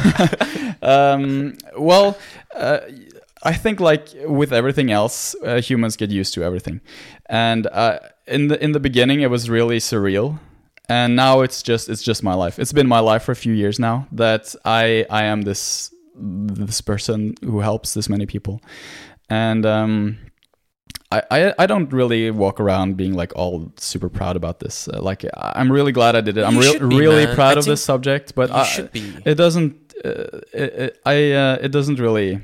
[0.81, 2.17] um, well,
[2.55, 2.79] uh,
[3.43, 6.81] I think like with everything else, uh, humans get used to everything,
[7.29, 10.39] and uh, in the in the beginning it was really surreal,
[10.89, 12.59] and now it's just it's just my life.
[12.59, 16.81] It's been my life for a few years now that I I am this this
[16.81, 18.61] person who helps this many people,
[19.29, 20.17] and um,
[21.11, 24.87] I, I I don't really walk around being like all super proud about this.
[24.87, 26.43] Uh, like I'm really glad I did it.
[26.43, 27.35] I'm should be, really man.
[27.35, 28.89] proud I of this subject, but I,
[29.25, 29.93] it doesn't.
[30.03, 32.41] Uh, it, it, I uh, it doesn't really.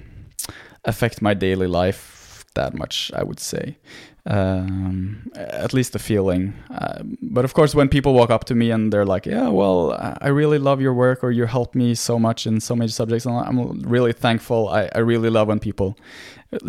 [0.84, 3.12] affect my daily life that much.
[3.14, 3.78] I would say,
[4.26, 6.54] um, at least the feeling.
[6.70, 9.94] Uh, but of course, when people walk up to me and they're like, "Yeah, well,
[10.22, 13.26] I really love your work, or you helped me so much in so many subjects,"
[13.26, 14.70] and I'm really thankful.
[14.70, 15.98] I, I really love when people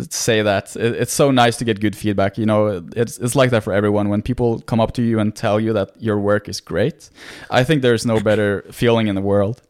[0.09, 0.75] say that.
[0.75, 2.37] It, it's so nice to get good feedback.
[2.37, 4.09] You know, it's it's like that for everyone.
[4.09, 7.09] When people come up to you and tell you that your work is great,
[7.51, 9.61] I think there's no better feeling in the world.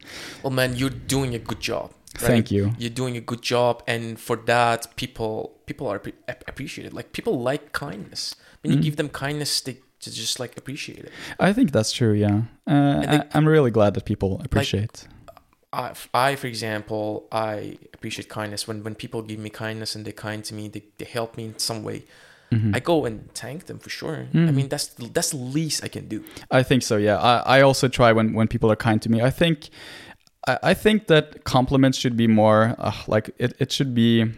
[0.41, 1.91] Well, man, you're doing a good job.
[2.21, 2.27] Right?
[2.27, 2.73] Thank you.
[2.77, 6.13] You're doing a good job, and for that, people people are pre-
[6.47, 6.93] appreciated.
[6.93, 8.35] Like people like kindness.
[8.61, 8.83] When you Mm.
[8.83, 11.11] give them kindness, they ju- just like appreciate it.
[11.39, 12.13] I think that's true.
[12.13, 15.07] Yeah, uh, they- I, I'm really glad that people appreciate.
[15.71, 20.13] I, I, for example, I appreciate kindness when when people give me kindness and they're
[20.29, 22.03] kind to me, they, they help me in some way.
[22.51, 22.75] Mhm.
[22.75, 24.27] I go and thank them for sure.
[24.33, 24.53] I Mm.
[24.53, 26.19] mean, that's that's the least I can do.
[26.51, 26.97] I think so.
[26.97, 29.17] Yeah, I, I also try when when people are kind to me.
[29.29, 29.69] I think
[30.47, 33.53] I, I think that compliments should be more uh, like it.
[33.59, 34.31] It should be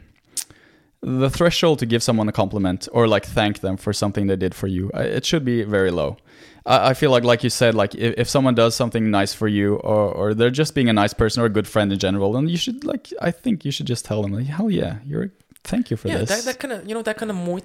[1.01, 4.55] the threshold to give someone a compliment or like thank them for something they did
[4.55, 4.89] for you.
[4.95, 6.17] It should be very low.
[6.65, 9.47] I, I feel like, like you said, like if, if someone does something nice for
[9.47, 12.33] you, or or they're just being a nice person or a good friend in general,
[12.33, 13.13] then you should like.
[13.21, 15.29] I think you should just tell them, like, hell yeah, you're.
[15.63, 16.29] Thank you for yeah, this.
[16.29, 17.57] that, that kind of you know that kind of mo-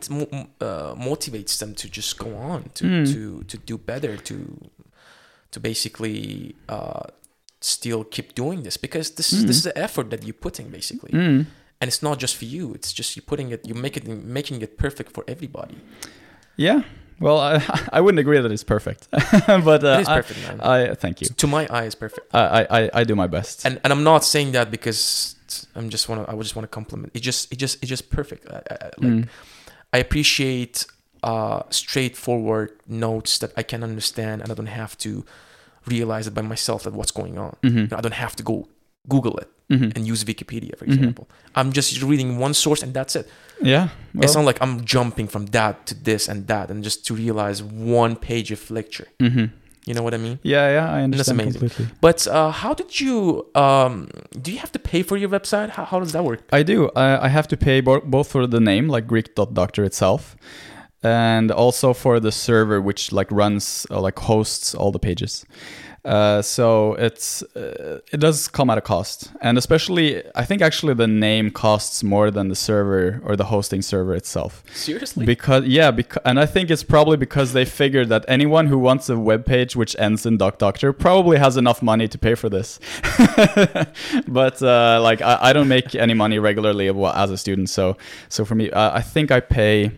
[0.60, 3.12] uh, motivates them to just go on to Mm.
[3.12, 4.36] to to do better to
[5.50, 7.02] to basically uh,
[7.60, 11.10] still keep doing this because this is this is the effort that you're putting basically,
[11.12, 11.46] Mm.
[11.80, 12.72] and it's not just for you.
[12.74, 15.76] It's just you're putting it, you make it, making it perfect for everybody.
[16.56, 16.82] Yeah.
[17.20, 19.08] Well, I, I wouldn't agree that it's perfect,
[19.46, 20.60] but uh, it is I- perfect, man.
[20.62, 21.26] I, thank you.
[21.28, 22.34] to my eye, it's perfect.
[22.34, 23.66] I, I, I do my best.
[23.66, 25.36] and and I'm not saying that because
[25.74, 27.12] I'm just want to I just want to compliment.
[27.14, 28.46] It just it just it's just perfect.
[28.48, 29.28] I, I, I- like Mm.
[29.92, 30.86] I appreciate
[31.22, 35.24] uh, straightforward notes that I can understand and I don't have to
[35.86, 37.56] realize it by myself that what's going on.
[37.62, 37.74] Mhm.
[37.76, 38.68] You know, I don't have to go
[39.08, 39.96] Google it Mhm.
[39.96, 41.26] and use Wikipedia, for example.
[41.54, 43.26] I'm just reading one source and that's it.
[43.62, 43.88] Yeah.
[44.14, 47.14] it's well, not like I'm jumping from that to this and that and just to
[47.14, 49.08] realize one page of lecture.
[49.20, 49.50] mhm.
[49.86, 50.38] You know what I mean?
[50.42, 51.60] Yeah, yeah, I understand amazing.
[51.60, 51.86] completely.
[52.02, 53.46] But uh, how did you?
[53.54, 54.08] Um,
[54.44, 55.70] do you have to pay for your website?
[55.70, 56.40] How, how does that work?
[56.52, 56.90] I do.
[56.94, 60.36] I, I have to pay bo- both for the name, like Greek.doctor itself,
[61.02, 65.44] and also for the server, which like runs, uh, like hosts all the pages.
[66.02, 70.94] Uh, so it's uh, it does come at a cost, and especially I think actually
[70.94, 74.64] the name costs more than the server or the hosting server itself.
[74.72, 75.26] Seriously?
[75.26, 79.10] Because yeah, because and I think it's probably because they figured that anyone who wants
[79.10, 82.48] a web page which ends in Doc Doctor probably has enough money to pay for
[82.48, 82.80] this.
[84.26, 87.98] but uh, like I, I don't make any money regularly as a student, so
[88.30, 89.92] so for me, uh, I think I pay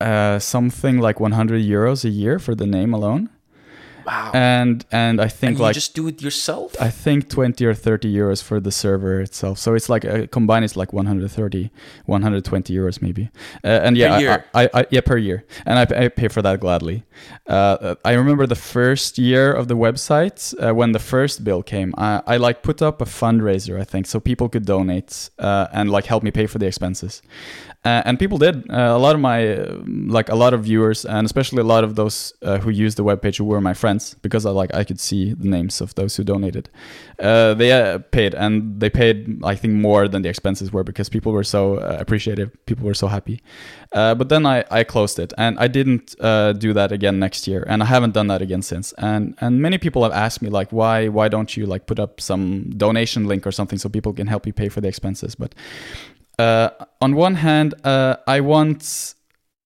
[0.00, 3.28] uh, something like 100 euros a year for the name alone,
[4.06, 4.30] wow.
[4.34, 6.74] and and I think and you like just do it yourself?
[6.80, 9.58] I think 20 or 30 euros for the server itself.
[9.58, 11.70] So it's like uh, combined, it's like 130,
[12.06, 13.30] 120 euros maybe.
[13.64, 14.44] Uh, and yeah, Per I- year?
[14.54, 15.44] I, I, yeah, per year.
[15.66, 17.04] And I, I pay for that gladly.
[17.46, 21.94] Uh, I remember the first year of the website uh, when the first bill came.
[21.98, 25.90] I, I like put up a fundraiser, I think, so people could donate uh, and
[25.90, 27.22] like help me pay for the expenses.
[27.82, 28.70] Uh, and people did.
[28.70, 31.82] Uh, a lot of my, uh, like a lot of viewers, and especially a lot
[31.82, 35.00] of those uh, who used the webpage were my friends, because I like I could
[35.00, 36.68] see the names of those who donated.
[37.18, 41.08] Uh, they uh, paid, and they paid I think more than the expenses were because
[41.08, 42.50] people were so appreciative.
[42.66, 43.40] People were so happy.
[43.92, 46.16] But then I, I closed it, and I didn't
[46.60, 48.92] do that again next year, and I haven't done that again since.
[48.98, 52.20] And and many people have asked me like, why why don't you like put up
[52.20, 55.34] some donation link or something so people can help you pay for the expenses?
[55.34, 55.54] But
[56.40, 59.14] uh, on one hand, uh, I want,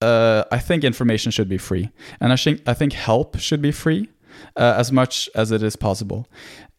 [0.00, 3.72] uh, I think information should be free, and I think I think help should be
[3.72, 4.08] free
[4.56, 6.26] uh, as much as it is possible.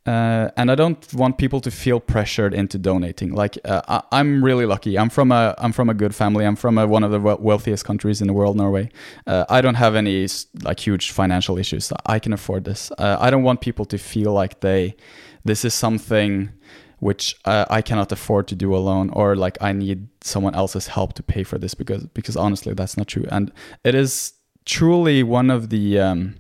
[0.05, 3.33] Uh, and I don't want people to feel pressured into donating.
[3.33, 4.99] Like uh, I, I'm really lucky.
[4.99, 6.45] I'm from a I'm from a good family.
[6.45, 8.89] I'm from a, one of the wealthiest countries in the world, Norway.
[9.25, 10.27] I don't have any
[10.61, 11.91] like huge financial issues.
[12.05, 12.91] I can afford this.
[12.99, 14.95] I don't want people to feel like they
[15.45, 16.49] this is something
[17.05, 21.23] which I cannot afford to do alone, or like I need someone else's help to
[21.23, 23.27] pay for this because because honestly, that's not true.
[23.29, 23.51] And
[23.83, 24.33] it is
[24.65, 26.35] truly one of the um,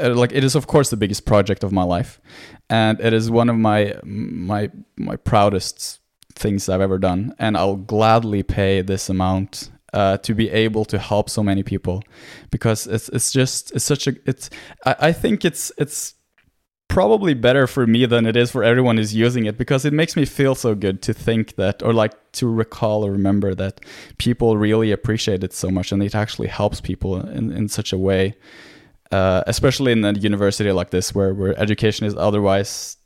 [0.00, 2.20] uh, like it is of course the biggest project of my life,
[2.68, 6.00] and it is one of my my my proudest
[6.34, 7.32] things I've ever done.
[7.38, 12.02] And I'll gladly pay this amount uh, to be able to help so many people
[12.50, 14.50] because it's it's just it's such a it's
[14.84, 16.14] I, I think it's it's
[16.88, 20.16] probably better for me than it is for everyone who's using it because it makes
[20.16, 23.80] me feel so good to think that or like to recall or remember that
[24.18, 27.98] people really appreciate it so much and it actually helps people in, in such a
[27.98, 28.34] way
[29.10, 32.96] uh, especially in a university like this where, where education is otherwise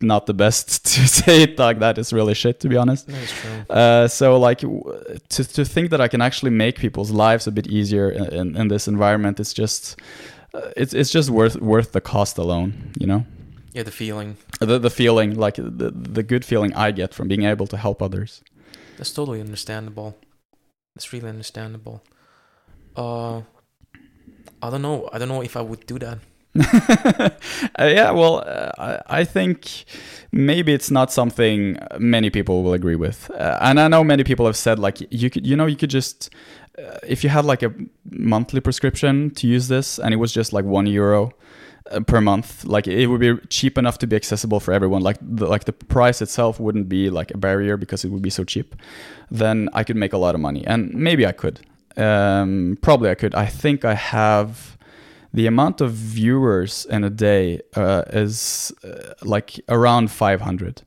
[0.00, 3.06] not the best to say it like that is really shit, to be honest.
[3.06, 3.74] That is true.
[3.74, 7.52] Uh, so like w- to to think that I can actually make people's lives a
[7.52, 9.98] bit easier in, in, in this environment, it's just
[10.76, 13.24] it's it's just worth worth the cost alone, you know.
[13.72, 14.36] Yeah, the feeling.
[14.60, 18.02] The the feeling, like the the good feeling I get from being able to help
[18.02, 18.42] others.
[18.96, 20.16] That's totally understandable.
[20.94, 22.02] That's really understandable.
[22.96, 23.42] Uh,
[24.62, 25.08] I don't know.
[25.12, 26.18] I don't know if I would do that.
[27.78, 29.84] uh, yeah, well, uh, I, I think
[30.32, 34.46] maybe it's not something many people will agree with, uh, and I know many people
[34.46, 36.30] have said like you could, you know, you could just
[36.78, 37.72] uh, if you had like a
[38.10, 41.32] monthly prescription to use this, and it was just like one euro
[41.90, 45.02] uh, per month, like it would be cheap enough to be accessible for everyone.
[45.02, 48.30] Like the, like the price itself wouldn't be like a barrier because it would be
[48.30, 48.74] so cheap.
[49.30, 51.60] Then I could make a lot of money, and maybe I could.
[51.96, 53.34] Um, probably I could.
[53.34, 54.76] I think I have
[55.32, 60.82] the amount of viewers in a day uh, is uh, like around 500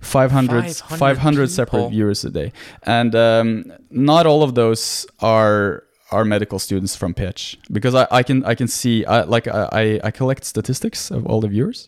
[0.00, 2.52] 500 500 500 separate viewers a day.
[2.82, 8.22] And um, not all of those are are medical students from Pécs because I, I
[8.22, 11.86] can I can see I, like I, I collect statistics of all the viewers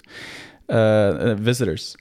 [0.69, 1.97] uh, uh, visitors.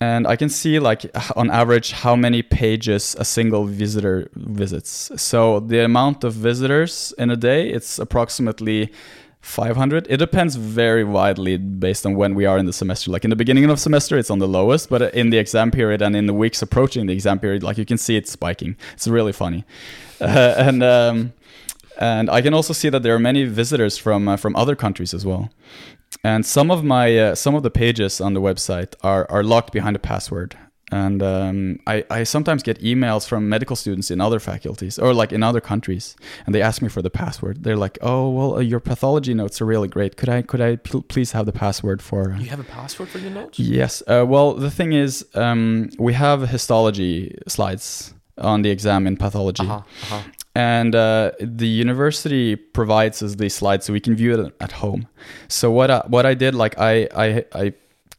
[0.00, 5.10] And I can see like on average how many pages a single visitor visits.
[5.16, 8.92] So the amount of visitors in a day, it's approximately
[9.40, 10.06] 500.
[10.10, 13.10] It depends very widely based on when we are in the semester.
[13.10, 16.02] Like in the beginning of semester, it's on the lowest, but in the exam period
[16.02, 18.76] and in the weeks approaching the exam period, like you can see it's spiking.
[18.94, 19.64] It's really funny,
[20.20, 21.32] uh, and um,
[21.98, 25.14] and I can also see that there are many visitors from uh, from other countries
[25.14, 25.50] as well.
[26.24, 29.72] And some of my uh, some of the pages on the website are are locked
[29.72, 30.56] behind a password.
[30.90, 35.32] And um, I, I sometimes get emails from medical students in other faculties or like
[35.34, 37.62] in other countries, and they ask me for the password.
[37.64, 40.16] They're like, "Oh, well, uh, your pathology notes are really great.
[40.16, 43.18] Could I could I pl- please have the password for?" You have a password for
[43.18, 43.58] your notes?
[43.58, 44.02] Yes.
[44.06, 49.64] Uh, well, the thing is, um, we have histology slides on the exam in pathology,
[49.64, 50.22] Uh-huh, uh-huh.
[50.54, 55.06] and uh, the university provides us these slides so we can view it at home.
[55.48, 57.72] So what I, what I did, like I I, I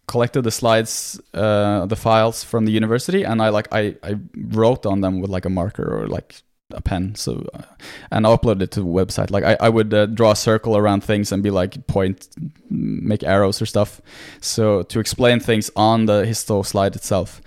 [0.10, 4.16] collected the slides, uh, the files from the university, and I like I, I
[4.58, 6.42] wrote on them with like a marker or like
[6.72, 7.64] a pen so uh,
[8.12, 9.32] and I uploaded it to the website.
[9.32, 12.28] Like i, I would uh, draw a circle around things and be like point
[12.70, 14.02] make arrows or stuff
[14.40, 17.42] so to explain things on the histo slide itself.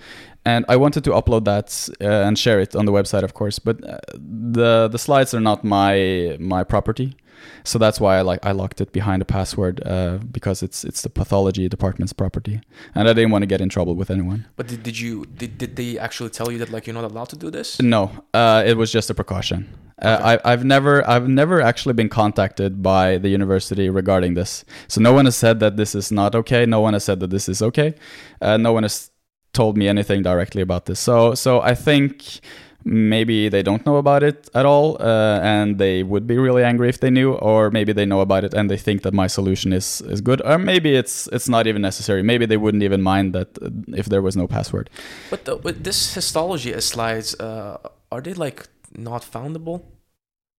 [0.45, 1.67] And i wanted to upload that
[2.01, 5.43] uh, and share it on the website of course but uh, the the slides are
[5.49, 7.15] not my my property
[7.63, 11.01] so that's why I like I locked it behind a password uh, because it's it's
[11.01, 12.61] the pathology department's property,
[12.95, 14.47] and I didn't want to get in trouble with anyone.
[14.55, 17.29] But did, did you did, did they actually tell you that like you're not allowed
[17.29, 17.81] to do this?
[17.81, 19.67] No, uh, it was just a precaution.
[20.01, 20.23] Uh, Okay.
[20.23, 24.65] I, I've never, I've never actually been contacted by the university regarding this.
[24.87, 26.65] So no one has said that this is not okay.
[26.65, 27.93] No one has said that this is okay.
[28.41, 29.11] Uh, no one has
[29.53, 30.99] told me anything directly about this.
[30.99, 32.41] So, so I think
[32.85, 36.89] maybe they don't know about it at all, uh, and they would be really angry
[36.89, 39.73] if they knew, or maybe they know about it and they think that my solution
[39.73, 42.23] is is good, or maybe it's it's not even necessary.
[42.23, 44.89] Maybe they wouldn't even mind that uh, if there was no password.
[45.29, 47.77] But the, but this histology slides, uh,
[48.11, 48.67] are they like
[48.97, 49.81] not foundable?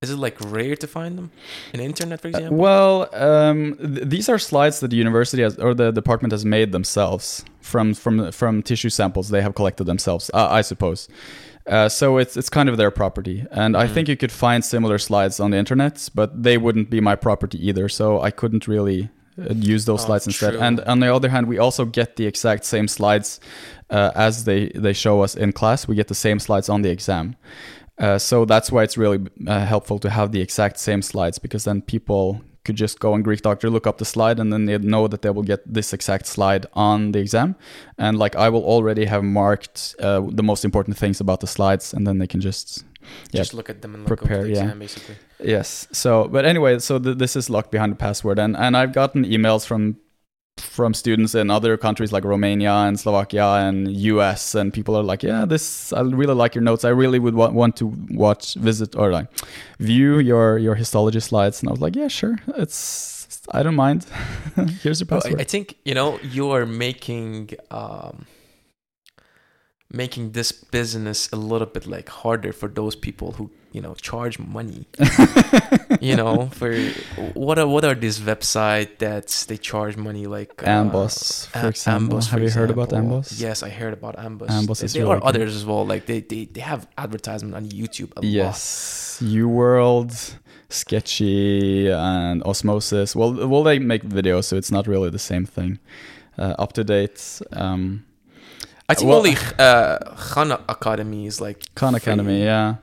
[0.02, 1.30] Is it like rare to find them
[1.72, 2.58] in internet, for Uh, example?
[2.58, 6.72] well, um, th- these are slides that the university has or the department has made
[6.72, 11.08] themselves from from from tissue samples they have collected themselves, uh, I suppose.
[11.66, 13.94] Uh, so it's it's kind of their property, and I Mm.
[13.94, 17.58] think you could find similar slides on the internet, but they wouldn't be my property
[17.68, 17.88] either.
[17.88, 20.52] So I couldn't really uh, use those Oh, slides instead.
[20.52, 20.60] true.
[20.60, 23.40] And on the other hand, we also get the exact same slides
[23.90, 25.88] uh, as they they show us in class.
[25.88, 27.34] We get the same slides on the exam.
[27.98, 31.64] Uh, so that's why it's really uh, helpful to have the exact same slides because
[31.64, 34.78] then people could just go on Greek Doctor, look up the slide, and then they
[34.78, 37.56] know that they will get this exact slide on the exam.
[37.98, 41.94] And like I will already have marked uh, the most important things about the slides,
[41.94, 42.84] and then they can just
[43.32, 44.62] yeah, Just look at them and look prepare, the yeah.
[44.62, 45.16] exam, basically.
[45.42, 45.86] Yes.
[45.92, 49.24] So, but anyway, so th- this is locked behind the password, and and I've gotten
[49.24, 49.96] emails from
[50.60, 55.22] from students in other countries like Romania and Slovakia and US, and people are like,
[55.22, 56.84] "Yeah, this I really like your notes.
[56.84, 59.28] I really would want, want to watch, visit, or like
[59.78, 62.36] view your your histology slides." And I was like, "Yeah, sure.
[62.56, 64.06] It's I don't mind.
[64.82, 68.26] Here's your password." I, I think you know you are making um,
[69.94, 74.38] making this business a little bit like harder for those people who you know charge
[74.38, 74.86] money.
[76.00, 76.76] you know, for
[77.34, 82.18] what are what are these website that they charge money like uh, Amboss, for example.
[82.18, 85.02] Amboss, have you heard about Amboss Yes, I heard about Amboss Amboss there is there
[85.02, 85.28] really are good.
[85.28, 85.86] others as well.
[85.86, 88.24] Like they, they, they have advertisement on YouTube a lot.
[88.24, 90.34] Yes, UWorld,
[90.68, 93.14] Sketchy, and Osmosis.
[93.16, 95.78] Well, well, they make videos, so it's not really the same thing.
[96.38, 97.40] uh, up to date.
[97.52, 98.04] Um,
[98.88, 102.74] I think Well- only uh, Khan Academy is like Khan Academy, yeah.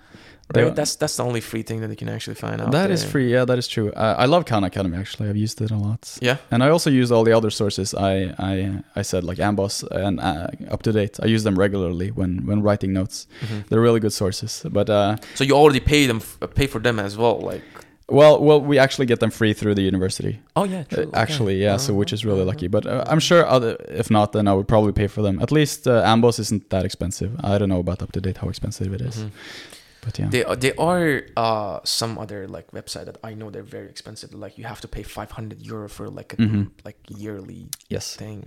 [0.53, 2.71] They- That's that's the only free thing that you can actually find out.
[2.71, 3.11] That is there.
[3.11, 3.31] free.
[3.33, 3.89] Yeah, that is true.
[3.95, 4.97] Uh, I love Khan Academy.
[4.97, 6.17] Actually, I've used it a lot.
[6.21, 6.37] Yeah.
[6.51, 7.93] And I also use all the other sources.
[7.93, 11.19] I I I said like Amboss and uh, up to date.
[11.23, 13.27] I use them regularly when when writing notes.
[13.41, 13.63] Mhm.
[13.69, 14.65] They're really good sources.
[14.69, 17.63] But uh, So you already pay them, f- pay for them as well, like.
[18.12, 20.34] Well, well, we actually get them free through the university.
[20.55, 21.03] Oh yeah, Uh, true.
[21.05, 21.20] okay.
[21.24, 21.78] Actually, yeah.
[21.78, 22.68] So which is really Uh-huh, lucky.
[22.68, 25.39] But uh, I'm sure other, if not, then I would probably pay for them.
[25.41, 27.32] At least uh, Amboss isn't that expensive.
[27.43, 29.16] I don't know about up to date how expensive it is.
[29.18, 29.30] Mhm.
[30.05, 30.29] But yeah.
[30.29, 34.33] They they are uh some other like website that I know they're very expensive.
[34.33, 36.69] Like you have to pay 500 euro for like a Mhm.
[36.83, 38.15] like yearly yes.
[38.15, 38.45] thing.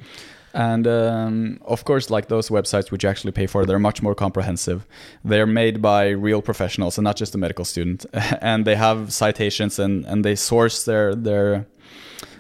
[0.53, 4.15] And um, of course, like those websites which you actually pay for, they're much more
[4.15, 4.87] comprehensive.
[5.25, 8.07] They're made by real professionals and not just a medical student.
[8.41, 11.67] and they have citations and, and they source their their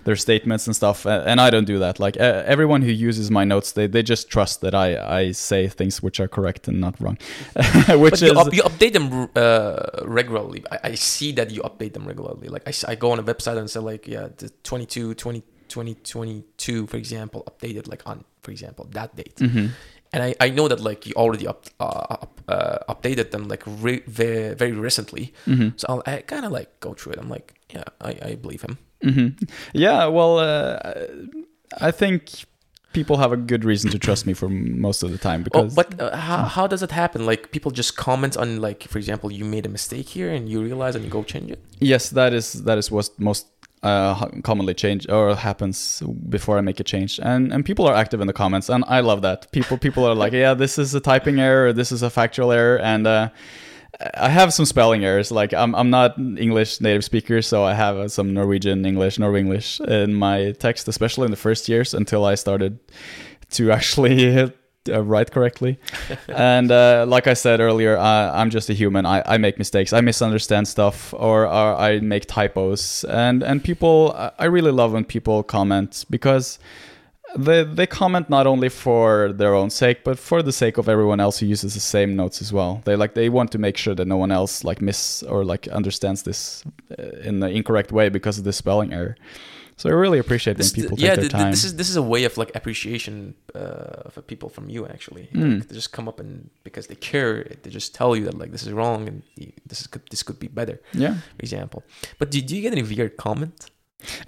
[0.04, 1.06] their statements and stuff.
[1.06, 1.98] And I don't do that.
[1.98, 4.88] Like uh, everyone who uses my notes, they, they just trust that I,
[5.20, 7.18] I say things which are correct and not wrong.
[7.56, 10.64] which but is you, up, you update them uh, regularly.
[10.70, 12.48] I, I see that you update them regularly.
[12.48, 16.86] Like I, I go on a website and say like yeah, the 22, 20, 2022,
[16.86, 19.36] for example, updated like on for example that date.
[19.36, 19.70] Mhm.
[20.12, 23.62] and I, I know that like you already up, uh, up uh, updated them like
[23.66, 25.72] re- very, very recently Mhm.
[25.80, 28.62] so I'll, i kind of like go through it i'm like yeah i, I believe
[28.62, 29.28] him hmm
[29.72, 30.78] Yeah, well, uh,
[31.80, 32.46] I think
[32.92, 35.74] people have a good reason to trust me for most of the time oh, because.
[35.74, 39.32] but uh, how, how does it happen like people just comment on like for example
[39.32, 42.32] you made a mistake here and you realize and you go change it yes, that
[42.32, 43.46] is that is what most
[43.84, 48.20] uh, commonly change or happens before I make a change, and and people are active
[48.20, 49.52] in the comments, and I love that.
[49.52, 52.78] People people are like, yeah, this is a typing error, this is a factual error,
[52.78, 53.06] and.
[53.06, 53.28] Uh,
[54.14, 55.30] I have some spelling errors.
[55.30, 59.40] Like I'm, I'm not English native speaker, so I have uh, some Norwegian English, Norway
[59.40, 62.78] English in my text, especially in the first years until I started
[63.52, 64.38] to actually
[64.88, 65.78] uh, write correctly.
[66.28, 69.06] and uh, like I said earlier, uh, I'm just a human.
[69.06, 69.92] I, I make mistakes.
[69.92, 73.04] I misunderstand stuff, or, or I make typos.
[73.04, 76.58] And and people, I- I really love when people comment because
[77.36, 81.20] they they comment not only for their own sake, but for the sake of everyone
[81.20, 82.80] else who uses the same notes as well.
[82.84, 85.68] They like they want to make sure that no one else like miss or like
[85.68, 86.64] understands this
[86.98, 89.16] uh, in the incorrect way because of the spelling error.
[89.76, 91.50] So I really appreciate when This- people yeah take their th- th- time.
[91.50, 95.28] this is this is a way of like appreciation uh, for people from you actually
[95.34, 95.58] Mm.
[95.58, 98.52] like, they just come up and because they care they just tell you that like
[98.52, 99.22] this is wrong and
[99.66, 101.14] this is could this could be better yeah.
[101.14, 101.82] for example
[102.20, 103.70] but do, do you get any weird comment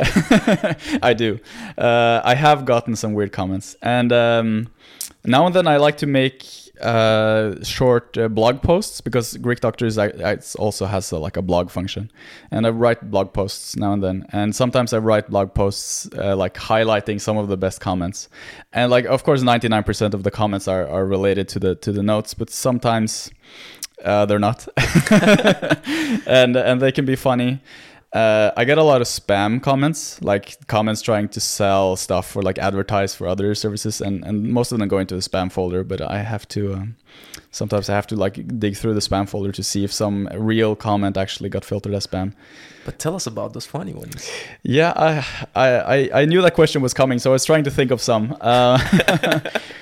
[1.03, 1.39] I do.
[1.79, 4.69] Uh, I have gotten some weird comments, and um,
[5.25, 6.45] now and then I like to make
[6.81, 11.43] uh, short uh, blog posts because Greek Doctors I, I- also has a, like a
[11.43, 12.11] blog function,
[12.51, 14.27] and I write blog posts now and then.
[14.33, 18.29] And sometimes I write blog posts uh, like highlighting some of the best comments,
[18.73, 21.75] and like of course ninety nine percent of the comments are, are related to the
[21.77, 23.31] to the notes, but sometimes
[24.05, 24.69] uh, they're not,
[26.27, 27.61] and and they can be funny.
[28.17, 32.41] Uh, I get a lot of spam comments, like comments trying to sell stuff or
[32.41, 35.85] like advertise for other services, and, and most of them go into the spam folder.
[35.85, 36.97] But I have to um,
[37.51, 40.75] sometimes I have to like dig through the spam folder to see if some real
[40.75, 42.33] comment actually got filtered as spam.
[42.87, 44.31] but tell us about those funny ones
[44.63, 47.71] Yeah, I I I, I knew that question was coming, so I was trying to
[47.71, 48.35] think of some.
[48.41, 48.79] Uh,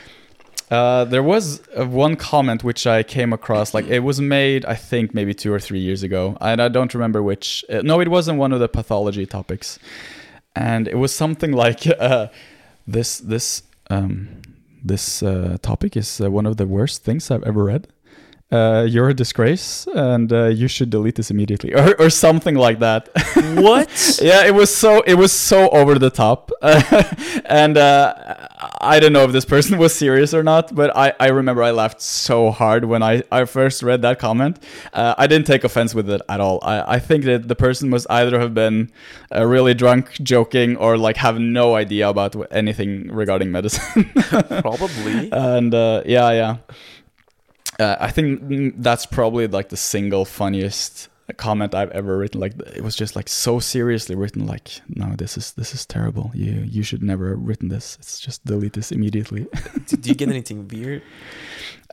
[0.74, 4.74] Uh, there was uh, one comment which I came across, like it was made, I
[4.74, 7.64] think maybe two or three years ago, and I don't remember which.
[7.70, 9.78] Uh, no, it wasn't one of the pathology topics,
[10.56, 12.26] and it was something like uh,
[12.88, 13.18] this.
[13.18, 14.42] This um,
[14.82, 17.86] this uh, topic is uh, one of the worst things I've ever read.
[18.52, 22.78] Uh, you're a disgrace, and uh, you should delete this immediately, or, or something like
[22.78, 23.08] that.
[23.56, 26.50] what yeah, it was so it was so over the top,
[27.46, 28.48] and uh,
[28.84, 31.70] I don't know if this person was serious or not, but I, I remember I
[31.70, 34.62] laughed so hard when I, I first read that comment.
[34.92, 36.58] Uh, I didn't take offense with it at all.
[36.62, 38.92] I, I think that the person must either have been
[39.34, 44.10] uh, really drunk, joking, or like have no idea about anything regarding medicine.
[44.60, 46.56] probably and uh, yeah, yeah.
[47.78, 52.40] Uh, I think mm, that's probably like the single funniest comment I've ever written.
[52.40, 54.46] Like it was just like so seriously written.
[54.46, 56.30] Like no, this is this is terrible.
[56.34, 57.96] You you should never have written this.
[58.00, 59.46] It's just delete this immediately.
[59.86, 61.02] do, do you get anything weird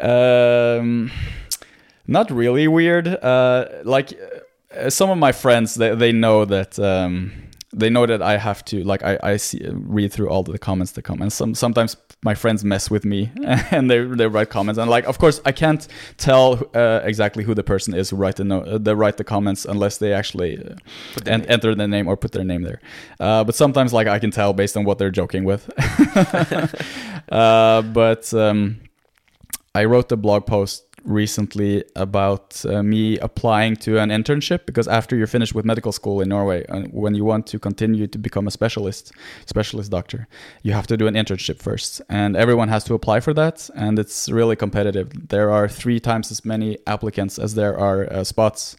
[0.01, 1.11] um,
[2.07, 3.07] not really weird.
[3.07, 4.13] Uh, like
[4.75, 7.31] uh, some of my friends, they they know that um,
[7.73, 10.91] they know that I have to like I, I see read through all the comments
[10.93, 11.21] that come.
[11.21, 13.31] And some sometimes my friends mess with me
[13.71, 14.77] and they they write comments.
[14.77, 18.35] And like of course I can't tell uh, exactly who the person is who write
[18.35, 20.75] the no, uh, they write the comments unless they actually uh,
[21.25, 22.81] en- enter their name or put their name there.
[23.19, 25.69] Uh, but sometimes like I can tell based on what they're joking with.
[27.31, 28.81] Uh, but um,
[29.73, 35.15] I wrote the blog post recently about uh, me applying to an internship because after
[35.15, 38.47] you're finished with medical school in Norway, uh, when you want to continue to become
[38.47, 39.11] a specialist,
[39.45, 40.27] specialist doctor,
[40.63, 43.97] you have to do an internship first, and everyone has to apply for that, and
[43.99, 45.29] it's really competitive.
[45.29, 48.77] There are three times as many applicants as there are uh, spots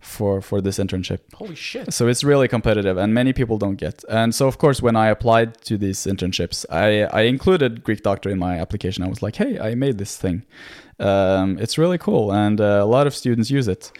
[0.00, 1.18] for for this internship.
[1.34, 1.92] Holy shit!
[1.92, 4.04] So it's really competitive, and many people don't get.
[4.08, 8.30] And so of course, when I applied to these internships, I I included Greek doctor
[8.30, 9.04] in my application.
[9.04, 10.44] I was like, hey, I made this thing.
[10.98, 13.92] Um, it's really cool, and uh, a lot of students use it.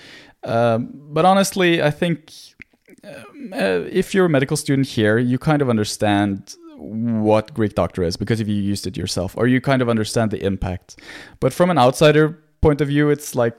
[0.44, 2.32] Um, but honestly, I think
[3.05, 8.03] um, uh, if you're a medical student here, you kind of understand what Greek doctor
[8.03, 11.01] is because if you used it yourself, or you kind of understand the impact.
[11.40, 13.57] But from an outsider point of view, it's like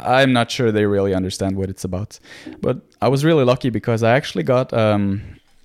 [0.00, 2.18] I'm not sure they really understand what it's about.
[2.60, 5.22] But I was really lucky because I actually got um,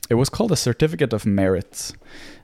[0.09, 1.93] it was called a certificate of merit,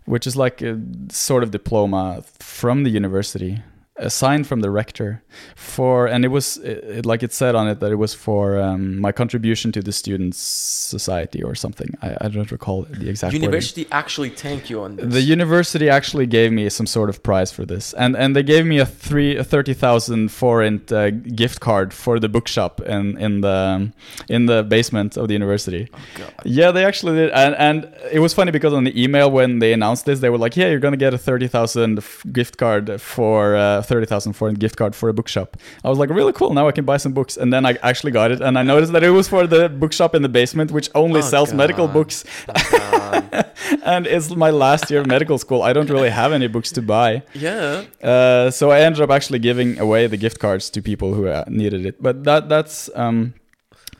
[0.05, 3.61] which is like a sort of diploma from the university
[3.97, 5.21] a sign from the rector
[5.55, 8.99] for and it was it, like it said on it that it was for um,
[8.99, 11.95] my contribution to the students society or something.
[12.01, 13.93] I, I don't recall the exact university wording.
[13.93, 15.13] actually thank you on this.
[15.13, 17.93] The university actually gave me some sort of prize for this.
[17.93, 22.29] And and they gave me a three a 30000 forint uh, gift card for the
[22.29, 23.91] bookshop in in the
[24.27, 25.87] in the basement of the university.
[25.93, 26.33] Oh, God.
[26.45, 27.29] yeah they actually did.
[27.31, 30.39] And and it was funny because on the email when they announced this they were
[30.39, 34.75] like yeah you're gonna get a 30000 gift card for uh, 30,000 for a gift
[34.75, 35.57] card for a bookshop.
[35.83, 36.53] I was like, really cool.
[36.53, 37.37] Now I can buy some books.
[37.37, 38.41] And then I actually got it.
[38.41, 41.23] And I noticed that it was for the bookshop in the basement, which only oh,
[41.23, 41.57] sells God.
[41.57, 42.23] medical books.
[42.49, 43.43] Oh,
[43.83, 45.61] and it's my last year of medical school.
[45.61, 47.23] I don't really have any books to buy.
[47.33, 47.85] Yeah.
[48.01, 51.43] Uh, so I ended up actually giving away the gift cards to people who uh,
[51.47, 52.01] needed it.
[52.01, 53.33] But that that's um,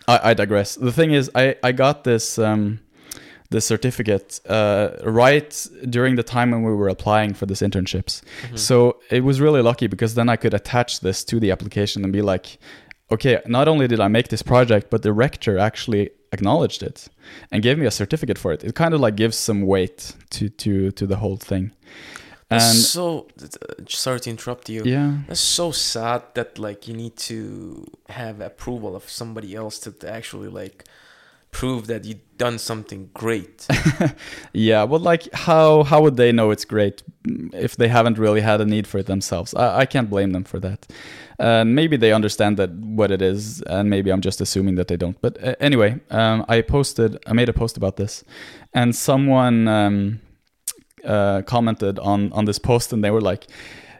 [0.07, 0.75] I, I, digress.
[0.75, 2.79] The thing is, I I got this um,
[3.53, 8.13] the certificate uh, right during the time when we were applying for these internships.
[8.23, 8.55] Mm-hmm.
[8.55, 8.75] So
[9.11, 12.23] it was really lucky because then I could attach this to the application and be
[12.23, 12.57] like,
[13.11, 17.07] okay, not only did I make this project, but the rector actually acknowledged it
[17.51, 18.63] and gave me a certificate for it.
[18.63, 21.71] It kind of like gives some weight to to to the whole thing.
[22.49, 22.61] And
[22.97, 23.27] so
[23.87, 24.81] sorry to interrupt you.
[24.83, 29.89] Yeah, that's so sad that like you need to have approval of somebody else to
[30.07, 30.85] actually like
[31.53, 33.67] prove that you've done something great.
[34.53, 37.03] yeah, well, like how how would they know it's great
[37.53, 39.53] if they haven't really had a need for it themselves?
[39.53, 40.87] I, I can't blame them for that.
[41.39, 44.97] And maybe they understand that what it is, and maybe I'm just assuming that they
[44.97, 45.19] don't.
[45.21, 48.23] But uh, anyway, um, I posted, I made a post about this,
[48.73, 50.19] and someone um,
[51.05, 53.47] uh, commented on on this post, and they were like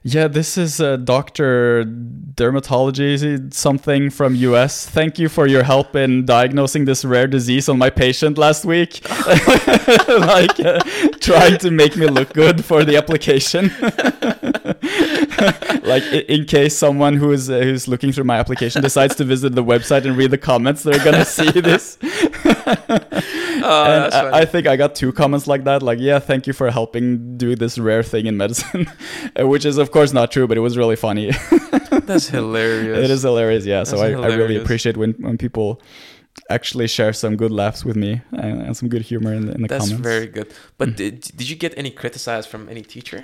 [0.03, 4.85] yeah, this is a Doctor Dermatology something from US.
[4.85, 9.07] Thank you for your help in diagnosing this rare disease on my patient last week.
[9.09, 10.81] like uh,
[11.21, 13.71] trying to make me look good for the application.
[15.83, 19.55] like in case someone who is uh, who's looking through my application decides to visit
[19.55, 21.97] the website and read the comments, they're gonna see this.
[23.74, 26.53] Oh, and I, I, think I got two comments like that, like, "Yeah, thank you
[26.53, 28.88] for helping do this rare thing in medicine,"
[29.39, 31.32] which is of course not true, but it was really funny.
[31.91, 32.99] That's hilarious.
[33.05, 33.80] It is hilarious, yeah.
[33.80, 35.82] That's so I, I, really appreciate when when people
[36.49, 39.61] actually share some good laughs with me and, and some good humor in the, in
[39.61, 40.03] the That's comments.
[40.03, 40.53] That's very good.
[40.78, 40.95] But mm.
[40.95, 43.24] did, did you get any criticized from any teacher?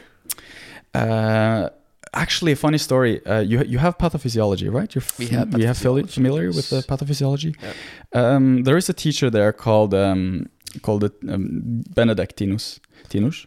[0.94, 1.70] Uh,
[2.14, 3.26] actually, a funny story.
[3.26, 4.94] Uh, you you have pathophysiology, right?
[4.94, 7.56] You're we have, you have familiar with the pathophysiology.
[7.62, 7.76] Yep.
[8.14, 10.50] Um, there is a teacher there called um,
[10.82, 13.46] called it, um, Benedek Tinusz,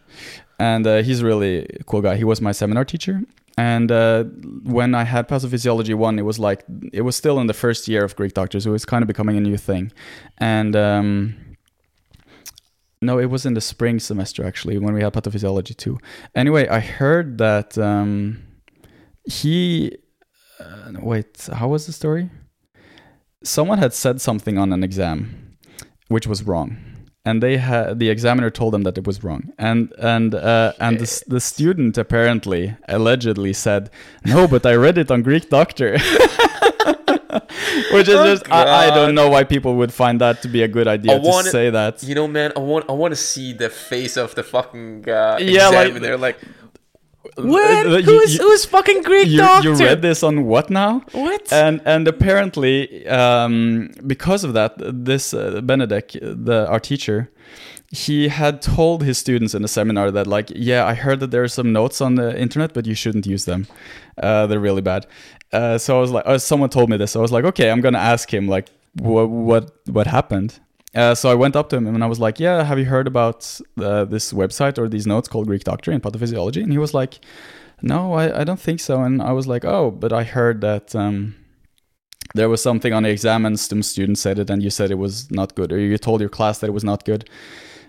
[0.59, 2.15] and uh, he's a really cool guy.
[2.15, 3.21] He was my seminar teacher.
[3.55, 4.23] And uh,
[4.63, 8.03] when I had pathophysiology one, it was like it was still in the first year
[8.03, 8.63] of Greek doctors.
[8.63, 9.91] So it was kind of becoming a new thing,
[10.39, 11.35] and um,
[13.03, 15.99] no, it was in the spring semester actually when we had pathophysiology too.
[16.33, 18.41] Anyway, I heard that um,
[19.25, 19.97] he.
[20.59, 22.29] Uh, wait, how was the story?
[23.43, 25.57] Someone had said something on an exam,
[26.07, 26.77] which was wrong,
[27.25, 30.99] and they had the examiner told them that it was wrong, and and uh, and
[30.99, 33.89] the, the student apparently allegedly said,
[34.25, 35.97] "No, but I read it on Greek Doctor."
[37.91, 40.61] Which is oh, just I, I, don't know why people would find that to be
[40.61, 42.03] a good idea wanna, to say that.
[42.03, 45.37] You know, man, I want I want to see the face of the fucking uh,
[45.41, 45.69] yeah.
[45.69, 46.37] Like, like
[47.37, 47.85] What?
[47.85, 49.69] Uh, you- who's you- who's fucking Greek You, doctor?
[49.69, 51.01] you read this on what now?
[51.13, 51.51] What?
[51.53, 57.29] And and apparently, um, because of that, this uh, Benedek, the our teacher,
[57.91, 61.43] he had told his students in a seminar that like, yeah, I heard that there
[61.43, 63.67] are some notes on the internet, but you shouldn't use them.
[64.21, 65.05] Uh, they're really bad.
[65.51, 67.11] Uh, so I was like, uh, someone told me this.
[67.11, 68.67] So I was like, okay, I'm gonna ask him like,
[68.99, 70.59] what what what happened.
[70.95, 73.07] Uh, so I went up to him and I was like, "Yeah, have you heard
[73.07, 76.93] about uh, this website or these notes called Greek Doctor and Pathophysiology?" And he was
[76.93, 77.19] like,
[77.81, 80.95] "No, I, I don't think so." And I was like, "Oh, but I heard that
[80.95, 81.35] um,
[82.35, 84.99] there was something on the exam and some students said it, and you said it
[84.99, 87.27] was not good, or you told your class that it was not good."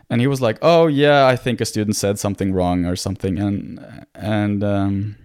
[0.08, 3.38] And he was like, "Oh yeah, I think a student said something wrong or something,"
[3.38, 5.16] and and um,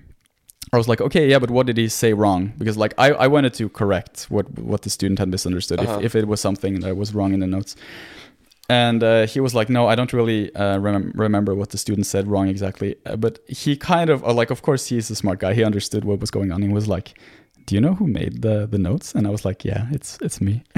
[0.74, 2.54] I was like, okay, yeah, but what did he say wrong?
[2.58, 5.98] Because like I, I wanted to correct what what the student had misunderstood Uh-huh.
[6.00, 7.76] if, if it was something that was wrong in the notes.
[8.72, 12.06] And uh, he was like, no, I don't really uh, remem- remember what the student
[12.06, 12.96] said wrong exactly.
[13.06, 15.56] Uh, but he kind of, uh, like, of course, he's a smart guy.
[15.56, 16.62] He understood what was going on.
[16.62, 17.18] He was like,
[17.66, 19.16] do you know who made the, the notes?
[19.16, 20.64] And I was like, yeah, it's it's me.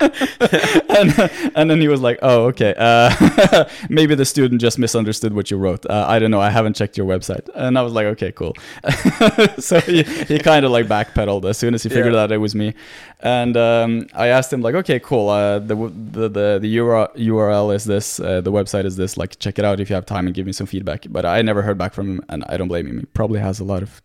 [0.88, 2.74] and, and then he was like, oh, okay.
[2.76, 5.86] Uh, maybe the student just misunderstood what you wrote.
[5.86, 6.40] Uh, I don't know.
[6.40, 7.48] I haven't checked your website.
[7.54, 8.54] And I was like, okay, cool.
[9.58, 12.20] so he, he kind of like backpedaled as soon as he figured Yeah.
[12.20, 12.74] out it was me.
[13.20, 15.30] And um, I asked him like, okay, cool.
[15.30, 18.20] Uh, the, the the the URL, is this.
[18.20, 19.16] Uh, the website is this.
[19.16, 21.06] Like, check it out if you have time and give me some feedback.
[21.08, 23.00] But I never heard back from him, and I don't blame him.
[23.00, 24.02] He probably has a lot of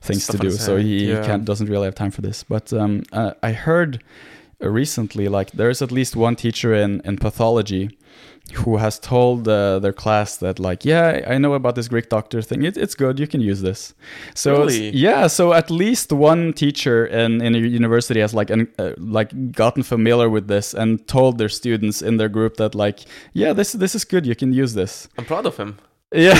[0.00, 1.24] things Stuff to do, so he yeah.
[1.26, 2.42] can't doesn't really have time for this.
[2.42, 3.98] But um, uh, I heard uh,
[4.60, 7.90] recently, like, there's at least one teacher in in pathology
[8.52, 12.42] who has told uh, their class that like yeah i know about this greek doctor
[12.42, 13.94] thing it, it's good you can use this
[14.34, 14.90] so Really?
[14.90, 19.30] yeah so at least one teacher in, in a university has like an, uh, like
[19.52, 23.00] gotten familiar with this and told their students in their group that like
[23.32, 25.78] yeah this this is good you can use this I'm proud of him.
[26.12, 26.38] yeah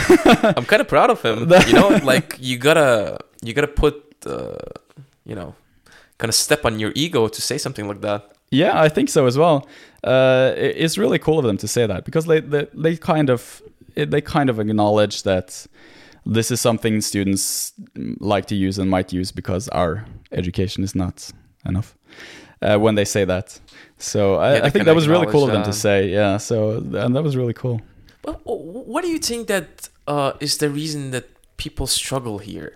[0.58, 1.48] I'm kind of proud of him.
[1.68, 3.94] You know, like you gotta you gotta put
[4.26, 4.58] uh,
[5.24, 5.54] you know,
[6.18, 8.22] kind of step on your ego to say something like that.
[8.50, 9.66] Yeah, I think so as well.
[10.04, 13.30] Uh, it- it's really cool of them to say that because they they, they kind
[13.30, 13.62] of
[13.96, 15.66] they kind of acknowledge that
[16.34, 17.72] this is something students
[18.20, 21.30] like to use and might use because our education is not
[21.66, 21.94] enough.
[22.62, 23.60] Uh, when they say that,
[23.98, 26.08] so I, Yeah, I think that was really cool of them to say.
[26.08, 27.80] Yeah, so and that was really cool.
[28.22, 31.24] But what do you think that uh, is the reason that
[31.56, 32.72] people struggle here?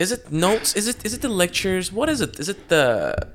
[0.00, 0.74] Is it notes?
[0.74, 1.92] Is it is it the lectures?
[1.92, 2.40] What is it?
[2.40, 3.28] Is it the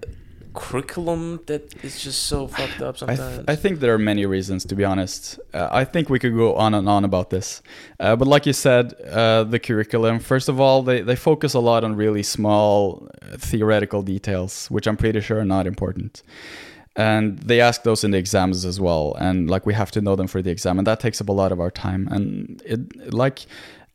[0.56, 3.36] curriculum that is just so fucked up I, sometimes?
[3.36, 5.40] th- I think there are many reasons, to be honest.
[5.54, 7.62] Uh, I think we could go on and on about this.
[8.00, 11.60] Uh, but like you said, uh, the curriculum, first of all, they, they focus a
[11.60, 16.24] lot on really small uh, theoretical details, which I'm pretty sure are not important.
[16.96, 19.14] And they ask those in the exams as well.
[19.20, 20.78] And like we have to know them for the exam.
[20.80, 22.08] And that takes up a lot of our time.
[22.10, 23.46] And it, like,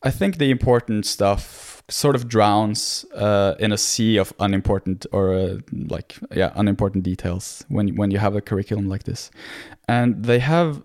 [0.02, 5.34] I think the important stuff sort of drowns uh, in a sea of unimportant or
[5.34, 9.30] uh, like yeah unimportant details when when you have a curriculum like this,
[9.88, 10.82] and they have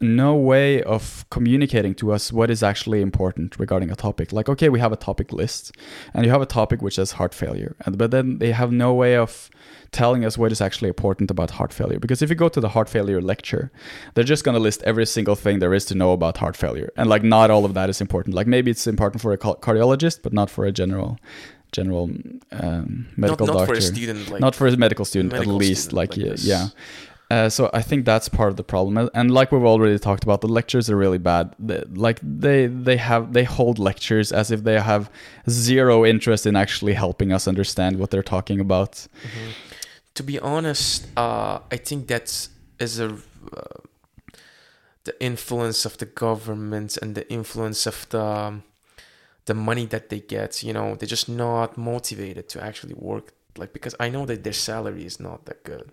[0.00, 4.32] no way of communicating to us what is actually important regarding a topic.
[4.32, 5.72] Like okay, we have a topic list,
[6.12, 8.92] and you have a topic which is heart failure, and but then they have no
[8.94, 9.50] way of
[9.92, 12.00] telling us what is actually important about heart failure.
[12.00, 13.70] Because if you go to the heart failure lecture,
[14.14, 16.90] they're just going to list every single thing there is to know about heart failure,
[16.96, 18.34] and like not all of that is important.
[18.34, 21.18] Like maybe it's important for a cardiologist, but not for a general
[21.72, 22.04] general
[22.52, 23.74] um, not, medical not doctor.
[23.74, 25.86] for a student like not for a medical student at least.
[25.86, 26.68] student like, like yeah, yeah.
[27.30, 30.40] Uh, so I think that's part of the problem, And- like we've already talked about,
[30.40, 31.54] the lectures are really bad.
[31.96, 35.10] Like they they have they hold lectures as if they have
[35.48, 39.06] zero interest in actually helping us understand what they're talking about.
[40.14, 42.48] To be honest, uh, I think that
[42.78, 43.08] is a
[43.56, 43.80] uh,
[45.04, 48.62] the influence of the government and the influence of the um,
[49.46, 50.62] the money that they get.
[50.62, 53.32] You know, they're just not motivated to actually work.
[53.56, 55.90] Like because I know that their salary is not that good.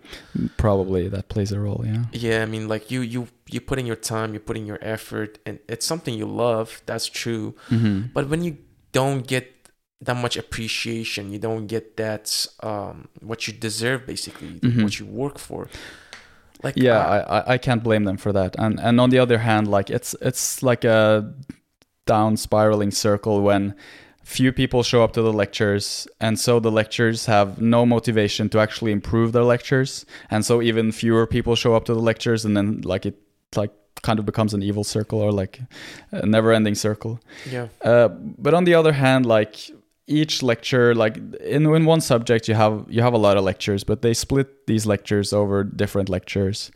[0.58, 1.84] Probably that plays a role.
[1.86, 2.06] Yeah.
[2.12, 4.80] Yeah, I mean, like you you you put in your time, you put in your
[4.82, 6.82] effort, and it's something you love.
[6.86, 7.54] That's true.
[7.70, 8.58] hmm But when you
[8.92, 9.46] don't get
[10.06, 14.82] that much appreciation, you don't get that um, what you deserve, basically, Mhm.
[14.84, 15.68] what you work for.
[16.64, 19.18] Like yeah uh, I, I i can't blame them for that and and on the
[19.18, 21.34] other hand like it's it's like a
[22.06, 23.74] down spiraling circle when
[24.24, 28.60] few people show up to the lectures and so the lectures have no motivation to
[28.60, 32.56] actually improve their lectures and so even fewer people show up to the lectures and
[32.56, 33.20] then like it
[33.56, 35.60] like kind of becomes an evil circle or like
[36.12, 37.20] a never ending circle.
[37.50, 39.70] Yeah, uh, but on the other hand, like
[40.08, 43.84] each lecture, like in in one subject, you have you have a lot of lectures,
[43.84, 46.72] but they split these lectures over different lectures.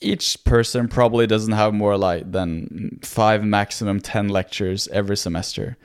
[0.00, 5.76] each person probably doesn't have more like than five maximum 10 lectures every semester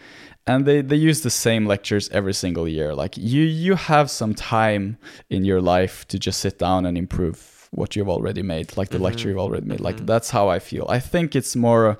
[0.47, 2.93] and they, they use the same lectures every single year.
[2.93, 4.97] Like you you have some time
[5.29, 8.99] in your life to just sit down and improve what you've already made like the
[8.99, 9.29] lecture mm-hmm.
[9.29, 9.79] you've already made.
[9.79, 10.05] Like mm-hmm.
[10.05, 10.85] that's how i feel.
[10.87, 11.99] I think it's more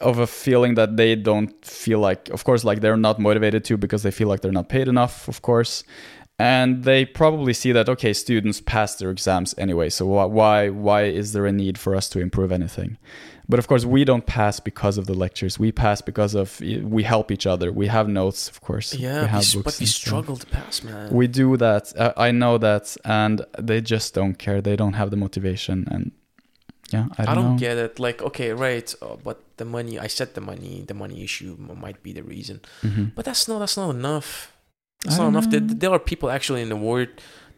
[0.00, 3.76] of a feeling that they don't feel like of course like they're not motivated to
[3.76, 5.84] because they feel like they're not paid enough of course.
[6.40, 11.02] And they probably see that okay students pass their exams anyway so why why why
[11.04, 12.96] is there a need for us to improve anything
[13.50, 16.60] but of course we don't pass because of the lectures we pass because of
[16.96, 19.84] we help each other we have notes of course Yeah, we have we but we
[19.84, 20.06] and stuff.
[20.06, 21.10] struggle to pass, man.
[21.18, 25.10] we do that uh, i know that and they just don't care they don't have
[25.10, 26.12] the motivation and
[26.92, 27.98] yeah i I don't, don't know get it.
[28.06, 29.94] Like, okay, right, uh, but the money.
[30.06, 30.74] I said the money.
[30.90, 31.52] The money issue
[31.84, 33.04] might be the reason, Mhm.
[33.16, 33.58] but that's not.
[33.62, 34.30] That's not enough.
[35.04, 35.46] That's I not enough.
[35.52, 37.08] There, there are people actually in the world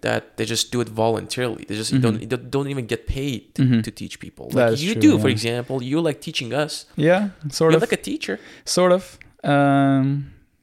[0.02, 1.64] that they just do it voluntarily.
[1.68, 2.20] They just don't.
[2.20, 2.50] Mhm.
[2.50, 3.82] Don't even get paid to, Mhm.
[3.84, 4.44] to teach people.
[4.52, 5.82] Like you true, do, for example.
[5.82, 6.86] You're like teaching us.
[6.96, 7.20] yeah
[7.50, 7.72] sort of.
[7.72, 8.38] You're of like a teacher.
[8.64, 10.06] sort of um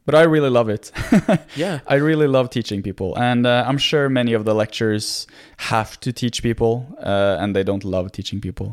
[0.06, 0.92] but i really love it
[1.64, 1.80] Yeah.
[1.94, 5.28] I really love teaching people, and uh, I'm sure many of the lectures
[5.72, 6.72] have to teach people,
[7.12, 8.68] uh, and they don't love teaching people.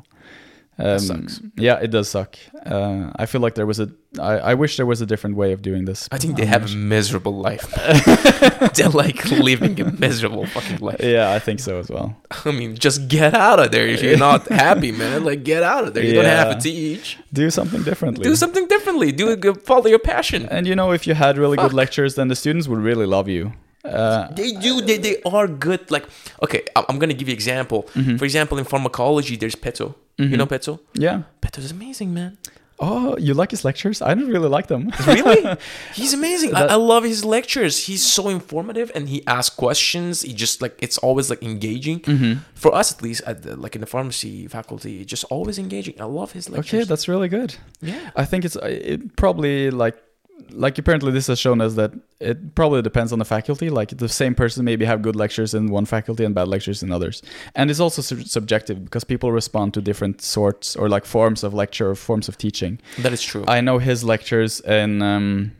[0.76, 1.40] Um, sucks.
[1.56, 2.36] Yeah, it does suck.
[2.66, 3.88] Uh, I feel like there was a.
[4.18, 6.08] I, I wish there was a different way of doing this.
[6.10, 7.66] I think they I'm have a miserable life.
[8.74, 11.00] They're like living a miserable fucking life.
[11.00, 12.16] Yeah, I think so as well.
[12.44, 15.24] I mean, just get out of there if you're not happy, man.
[15.24, 16.04] Like, get out of there.
[16.04, 16.54] You don't have Yeah.
[16.54, 17.18] to teach.
[17.32, 18.24] Do something differently.
[18.24, 19.12] Do something differently.
[19.12, 19.62] Do it.
[19.64, 20.46] Follow your passion.
[20.50, 21.70] and you know, if you had really Fuck.
[21.70, 23.52] good lectures, then the students would really love you.
[23.84, 24.80] Uh, They do.
[24.80, 25.90] They, they are good.
[25.90, 26.06] Like,
[26.42, 27.84] okay, I'm gonna give you example.
[27.94, 28.16] Mm-hmm.
[28.16, 29.94] For example, in pharmacology, there's Peto.
[30.18, 30.80] You know Peto?
[30.94, 31.22] yeah.
[31.40, 32.38] Peto is amazing, man.
[32.80, 34.02] Oh, you like his lectures?
[34.02, 34.90] I don't really like them.
[35.06, 35.56] Really?
[35.94, 36.50] He's amazing.
[36.50, 37.86] That- I, I love his lectures.
[37.86, 40.22] He's so informative, and he asks questions.
[40.22, 42.00] He just like it's always like engaging.
[42.00, 42.40] Mm-hmm.
[42.54, 46.00] For us, at least, at the, like in the pharmacy faculty, just always engaging.
[46.00, 46.80] I love his lectures.
[46.80, 47.54] Okay, that's really good.
[47.80, 48.10] yeah.
[48.16, 49.96] I think it's uh, it probably like
[50.50, 53.70] like apparently this has shown us that it probably depends on the faculty.
[53.70, 56.90] Like the same person maybe have good lectures in one faculty and bad lectures in
[56.90, 57.22] others,
[57.54, 61.54] and it's also sub- subjective because people respond to different sorts or like forms of
[61.54, 62.80] lecture or forms of teaching.
[62.98, 63.44] That is true.
[63.48, 65.52] I know his lectures in um,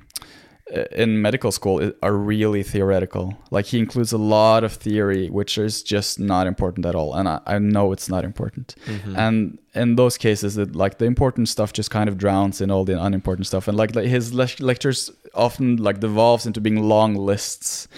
[0.93, 3.37] in medical school are really theoretical.
[3.51, 7.29] Like he includes a lot of theory, which is just not important at all, and
[7.29, 8.75] I, I know it's not important.
[8.87, 9.17] Mhm.
[9.19, 12.85] And in those cases, it, like the important stuff just kind of drowns in all
[12.85, 17.15] the unimportant stuff, and like, like his lec- lectures often like devolves into being long
[17.17, 17.89] lists,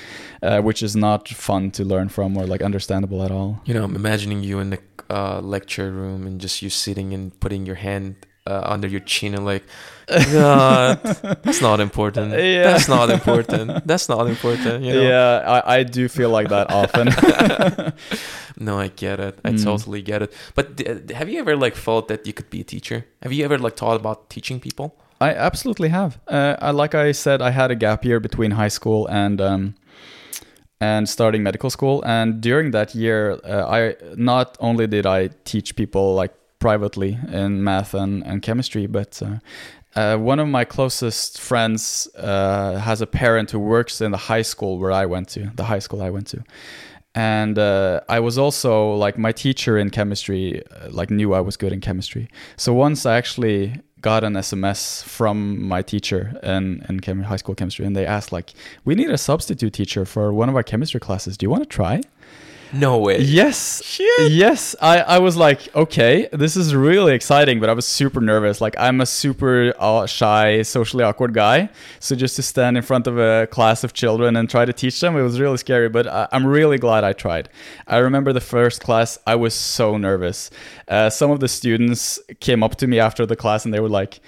[0.42, 3.60] uh, which is not fun to learn from or like understandable at all.
[3.66, 4.78] You know, I'm imagining you in the
[5.10, 8.16] uh, lecture room and just you sitting and putting your hand
[8.46, 9.64] uh, under your chin and like,
[10.06, 11.02] God,
[11.42, 12.30] that's not important.
[12.32, 12.62] Yeah.
[12.62, 13.86] That's not important.
[13.86, 14.84] That's not important.
[14.84, 15.02] You know?
[15.02, 17.08] Yeah, I, I do feel like that often.
[18.58, 19.38] No, I get it.
[19.44, 19.64] I Mm.
[19.64, 20.32] totally get it.
[20.54, 23.04] But d- have you ever like felt that you could be a teacher?
[23.22, 24.94] Have you ever like thought about teaching people?
[25.20, 26.18] I absolutely have.
[26.26, 29.74] Uh, I, like I said, I had a gap year between high school and um,
[30.80, 32.02] and starting medical school.
[32.06, 37.62] And during that year, uh, I not only did I teach people like privately in
[37.62, 39.36] math and, and chemistry, but uh,
[39.96, 44.42] uh, one of my closest friends uh, has a parent who works in the high
[44.42, 46.44] school where I went to, the high school I went to.
[47.14, 51.56] And uh, I was also like my teacher in chemistry, uh, like knew I was
[51.56, 52.28] good in chemistry.
[52.58, 57.54] So once I actually got an SMS from my teacher in, in chem- high school
[57.54, 58.52] chemistry, and they asked like,
[58.84, 61.38] "We need a substitute teacher for one of our chemistry classes.
[61.38, 62.02] Do you want to try?"
[62.78, 63.20] No way.
[63.20, 63.82] Yes.
[63.84, 64.32] Shit.
[64.32, 64.76] Yes.
[64.80, 68.60] I, I was like, okay, this is really exciting, but I was super nervous.
[68.60, 71.68] Like, I'm a super uh, shy, socially awkward guy.
[72.00, 75.00] So just to stand in front of a class of children and try to teach
[75.00, 77.48] them, it was really scary, but I, I'm really glad I tried.
[77.86, 80.50] I remember the first class, I was so nervous.
[80.88, 83.88] Uh, some of the students came up to me after the class and they were
[83.88, 84.20] like,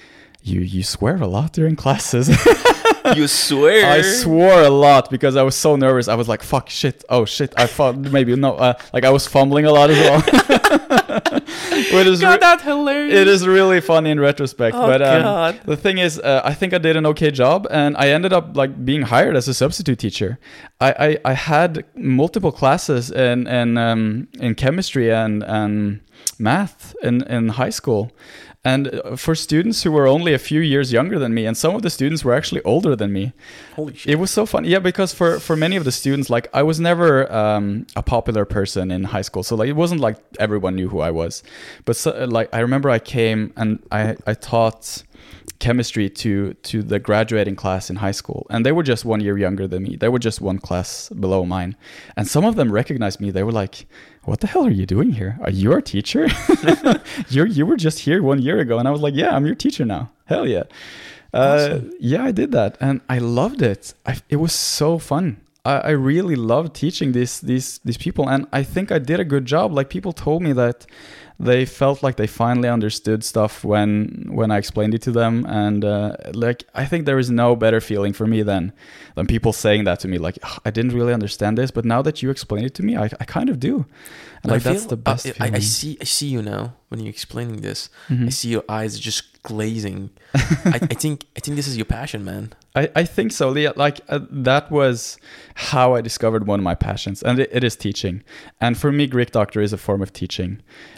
[0.42, 2.28] you, you swear a lot during classes.
[3.16, 3.90] You swear?
[3.90, 6.08] I swore a lot because I was so nervous.
[6.08, 9.26] I was like, "Fuck, shit, oh shit." I thought maybe no, uh, like I was
[9.26, 10.20] fumbling a lot as well.
[11.92, 13.14] Which is God, re- that's hilarious.
[13.14, 14.76] it is really funny in retrospect.
[14.76, 15.60] Oh, but um, God.
[15.64, 18.56] the thing is, uh, I think I did an okay job, and I ended up
[18.56, 20.38] like being hired as a substitute teacher.
[20.80, 20.90] I
[21.24, 26.00] I, I had multiple classes in in um, in chemistry and and
[26.38, 28.10] math in in high school.
[28.68, 31.74] And uh, for students who were only a few years younger than me, and some
[31.76, 33.32] of the students were actually older than me,
[33.76, 34.12] Holy shit.
[34.12, 34.64] it was so fun.
[34.64, 37.10] Yeah, because for for many of the students, like I was never
[37.42, 41.00] um, a popular person in high school, so like it wasn't like everyone knew who
[41.08, 41.42] I was.
[41.86, 45.04] But so, like I remember I came and I I taught
[45.58, 49.38] chemistry to to the graduating class in high school, and they were just one year
[49.38, 49.96] younger than me.
[49.96, 51.76] They were just one class below mine,
[52.16, 53.30] and some of them recognized me.
[53.32, 53.86] They were like,
[54.28, 55.38] "What the hell are you doing here?
[55.42, 56.28] Are you our teacher?
[57.28, 59.54] you you were just here one year ago." And I was like, "Yeah, I'm your
[59.64, 60.10] teacher now.
[60.26, 60.64] Hell yeah."
[61.34, 61.92] Uh, Awesome.
[62.00, 63.94] yeah, I did that, and I loved it.
[64.06, 65.36] I, it was so fun.
[65.64, 69.24] I, I really loved teaching these these these people, and I think I did a
[69.24, 69.72] good job.
[69.72, 70.86] Like people told me that
[71.40, 75.84] they felt like they finally understood stuff when when I explained it to them, and
[75.84, 78.72] uh, like I think there is no better feeling for me than
[79.14, 80.18] than people saying that to me.
[80.18, 82.96] Like "Ugh, I didn't really understand this, but now that you explain it to me,
[82.96, 83.84] I, I kind of do.
[84.42, 85.26] And I like that's feel- the best.
[85.26, 85.60] I, I, I feeling.
[85.62, 85.98] see.
[86.00, 87.88] I see you now when you're explaining this.
[88.08, 88.26] Mhm.
[88.26, 90.10] I see your eyes just glazing.
[90.74, 91.24] I, I think.
[91.36, 92.52] I think this is your passion, man.
[92.74, 93.48] I, I think so.
[93.48, 93.72] Leah.
[93.76, 95.18] like uh, that was
[95.54, 98.22] how I discovered one of my passions, and it, it is teaching.
[98.60, 100.50] And for me, Greek doctor is a form of teaching.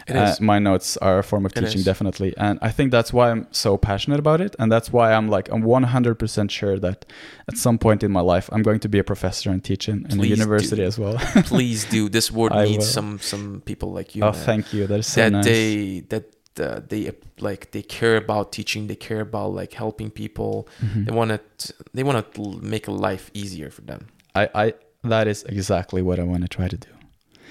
[0.07, 0.41] It Uh, is.
[0.41, 1.85] my notes are a form of It teaching, is.
[1.85, 2.33] definitely.
[2.37, 5.47] And I think that's why I'm so passionate about it, and that's why I'm like
[5.53, 7.05] I'm 100% sure that
[7.47, 10.05] at some point in my life I'm going to be a professor and teach in,
[10.11, 10.87] in a university do.
[10.91, 11.15] as well.
[11.53, 12.09] Please do.
[12.09, 12.93] This world I needs will.
[12.97, 14.23] some some people like you.
[14.23, 14.45] oh, man.
[14.49, 14.87] thank you.
[14.87, 15.45] That is so that nice.
[15.45, 16.23] they that
[16.59, 18.87] uh, they like they care about teaching.
[18.87, 20.67] They care about like helping people.
[20.81, 21.05] Mhm.
[21.05, 21.73] They want to.
[21.93, 24.07] They want to make life easier for them.
[24.35, 24.73] I, I
[25.03, 26.89] that is exactly what I want to try to do.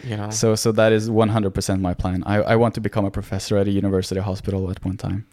[0.05, 0.31] You know.
[0.31, 2.23] So so that is 100% my plan.
[2.25, 5.27] I, I want to become a professor at a university hospital at one time.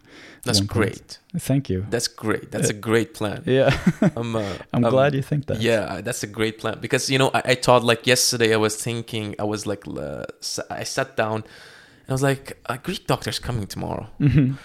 [0.44, 0.78] That's one point.
[0.78, 1.20] great.
[1.42, 1.86] Thank you.
[1.90, 2.52] That's great.
[2.52, 3.44] That's a great plan.
[3.46, 3.78] Yeah.
[4.16, 4.36] I'm.
[4.36, 5.62] Uh, I'm glad you think that.
[5.62, 8.76] Yeah, that's a great plan because you know I, I thought like yesterday I was
[8.76, 10.26] thinking I was like uh,
[10.70, 11.44] I sat down
[12.10, 14.08] I was like a Greek doctor's coming tomorrow.
[14.20, 14.58] Mhm.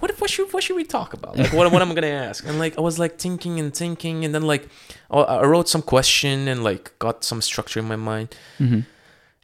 [0.00, 1.36] What what should what should we talk about?
[1.38, 2.44] Like what what am I gonna ask?
[2.48, 4.68] And like I was like thinking and thinking and then like
[5.10, 8.28] I I wrote some question and like got some structure in my mind
[8.58, 8.84] Mhm.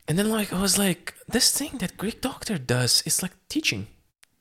[0.09, 3.87] and then like I was like this thing that Greek doctor does is like teaching.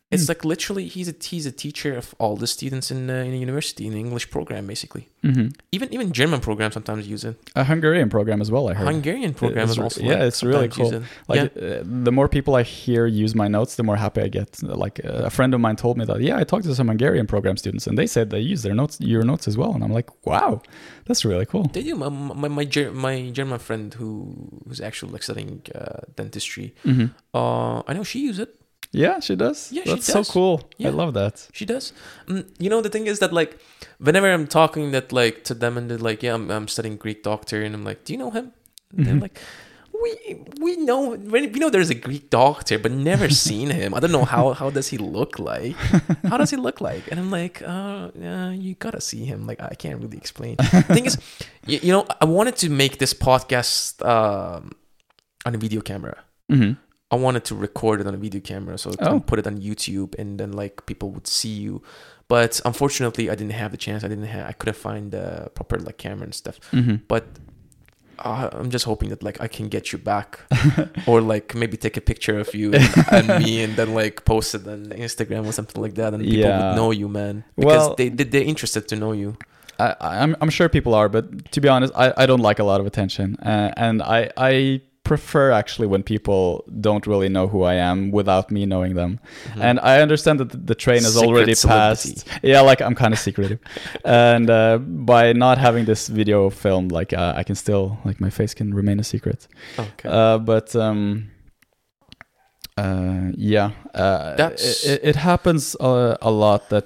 [0.10, 0.32] It's Hmm.
[0.32, 3.42] like literally he's a he's a teacher of all the students in uh, in a
[3.48, 5.04] university in the English program basically.
[5.22, 5.52] Mhm.
[5.76, 7.36] Even even German programs sometimes use it.
[7.56, 8.70] A Hungarian program as well.
[8.72, 8.88] I heard.
[8.88, 10.94] Hungarian program is also yeah, like, it's really cool.
[10.94, 11.04] it.
[11.28, 14.30] Like yeah, uh, the more people I hear use my notes, the more happy I
[14.30, 14.50] get.
[14.64, 17.28] Like uh, a friend of mine told me that yeah, I talked to some Hungarian
[17.28, 19.92] program students and they said they use their notes, your notes as well, and I'm
[20.00, 20.62] like, wow,
[21.08, 21.66] that's really cool.
[21.74, 21.96] they do.
[21.96, 22.08] My
[22.44, 24.10] my my, Ger- my German friend who
[24.66, 26.68] who's actually like studying uh, dentistry.
[26.86, 27.08] Mhm.
[27.40, 28.52] Uh, I know she uses it.
[28.92, 29.72] Yeah, she does.
[29.72, 30.28] Yeah, she that's does.
[30.28, 30.70] so cool.
[30.78, 30.88] Yeah.
[30.90, 31.48] I love that.
[31.54, 31.94] She does.
[32.28, 33.60] Mm, you know the thing is that like
[34.00, 37.22] whenever I'm talking that like to them and they're like, yeah, I'm, I'm studying Greek
[37.24, 38.54] doctor, and I'm like, do you know him?
[38.96, 39.22] And They're Mhm.
[39.22, 39.40] like.
[40.00, 43.96] We we know we know there's a Greek doctor, but never seen him.
[43.96, 45.76] I don't know how how does he look like.
[46.30, 47.10] How does he look like?
[47.10, 49.48] And I'm like, uh, yeah, you gotta see him.
[49.48, 50.56] Like I can't really explain.
[50.58, 51.18] the thing is,
[51.66, 54.72] you, you know, I wanted to make this podcast um,
[55.48, 56.18] on a video camera.
[56.48, 56.74] hmm
[57.12, 59.10] I wanted to record it on a video camera so I Oh.
[59.12, 61.82] can put it on YouTube and then like people would see you.
[62.28, 64.04] But unfortunately, I didn't have the chance.
[64.04, 64.50] I didn't have.
[64.50, 66.60] I couldn't find the proper like camera and stuff.
[66.72, 67.24] hmm But
[68.20, 70.40] uh, I'm just hoping that like I can get you back,
[71.08, 74.56] or like maybe take a picture of you and, and me, and then like post
[74.56, 76.70] it on Instagram or something like that, and people Yeah.
[76.70, 79.38] would know you, man, because Well- they, they they're interested to know you.
[79.80, 82.64] I, I'm I'm sure people are, but to be honest, I, I don't like a
[82.64, 86.42] lot of attention, uh, and I I prefer actually when people
[86.88, 89.12] don't really know who I am without me knowing them.
[89.56, 89.62] Mhm.
[89.68, 92.14] And I understand that the- train has Secret already celebrity.
[92.14, 92.44] passed.
[92.44, 93.60] Yeah, like I'm kind of secretive,
[94.06, 94.78] and uh,
[95.12, 98.74] by not having this video filmed, like uh, I can still like my face can
[98.74, 99.48] remain a secret.
[99.80, 100.10] okay.
[100.10, 101.30] Uh, but um,
[102.78, 106.86] uh, yeah, uh, That's- it, it happens a, a lot that,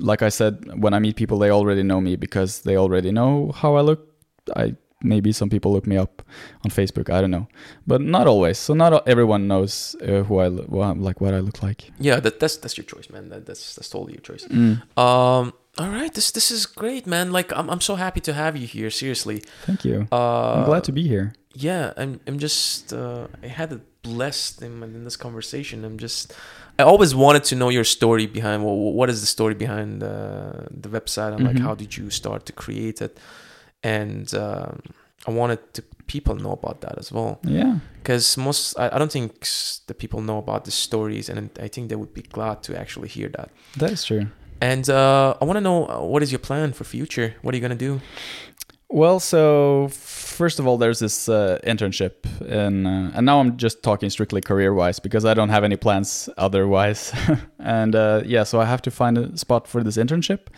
[0.00, 3.52] like I said, when I meet people, they already know me because they already know
[3.54, 4.00] how I look.
[4.56, 6.22] I maybe some people look me up
[6.64, 7.10] on Facebook.
[7.10, 7.46] I don't know,
[7.86, 8.58] but not always.
[8.58, 11.90] So not everyone knows uh, who I wha- like, what I look like.
[12.00, 13.28] yeah, that, that's that's your choice, man.
[13.30, 14.44] That, that's that's totally your choice.
[14.48, 15.52] Mm, Um.
[15.78, 16.12] All right.
[16.12, 17.32] This this is great, man.
[17.32, 18.90] Like I'm I'm so happy to have you here.
[18.90, 19.42] Seriously.
[19.66, 20.06] thank you.
[20.12, 21.32] Uh, I'm glad to be here.
[21.54, 21.92] Yeah.
[21.96, 25.84] I'm I'm just uh, I had it blessed in, in this conversation.
[25.84, 26.34] I'm just
[26.78, 30.66] I always wanted to know your story behind what what is the story behind uh,
[30.82, 31.62] the website and like Mhm.
[31.66, 33.16] how did you start to create it,
[33.82, 34.80] and um,
[35.26, 37.78] I wanted to people know about that as well Yeah.
[38.02, 39.46] because most I, I don't think
[39.86, 43.08] the people know about the stories and I think they would be glad to actually
[43.08, 43.48] hear that.
[43.78, 44.26] That is true.
[44.60, 47.34] And uh, I want to know uh, what is your plan for future?
[47.42, 48.00] What are you gonna do?
[48.92, 53.82] Well, so first of all, there's this uh, internship, in, uh, and now I'm just
[53.82, 57.10] talking strictly career-wise because I don't have any plans otherwise.
[57.58, 60.48] and uh, yeah, so I have to find a spot for this internship.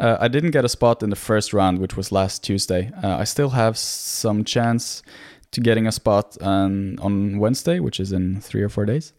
[0.00, 2.90] Uh, I didn't get a spot in the first round, which was last Tuesday.
[3.04, 5.04] Uh, I still have some chance
[5.52, 9.12] to getting a spot on on Wednesday, which is in three or four days.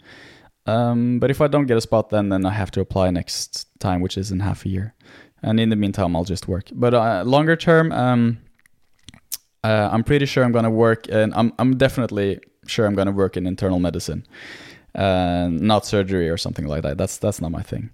[0.66, 3.68] Um, but if I don't get a spot, then then I have to apply next
[3.80, 4.94] time, which is in half a year.
[5.42, 6.66] And in the meantime, I'll just work.
[6.74, 8.40] But uh, longer term, um,
[9.64, 13.38] uh, I'm pretty sure I'm gonna work, and I'm I'm definitely sure I'm gonna work
[13.38, 14.26] in internal medicine,
[14.96, 16.98] uh, not surgery or something like that.
[16.98, 17.92] That's that's not my thing.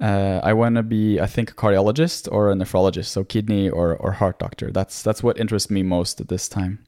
[0.00, 3.96] Uh, I want to be, I think, a cardiologist or a nephrologist, so kidney or,
[3.96, 4.70] or heart doctor.
[4.70, 6.84] That's that's what interests me most at this time.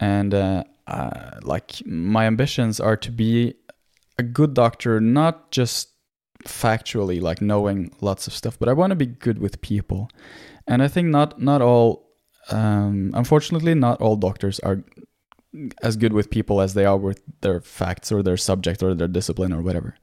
[0.00, 3.54] And uh, uh, like my ambitions are to be
[4.18, 5.90] a good doctor, not just
[6.44, 10.08] factually, like knowing lots of stuff, but I want to be good with people.
[10.66, 12.05] And I think not not all,
[12.50, 14.82] um, unfortunately, not all doctors are
[15.82, 19.08] as good with people as they are with their facts or their subject or their
[19.08, 19.94] discipline or whatever.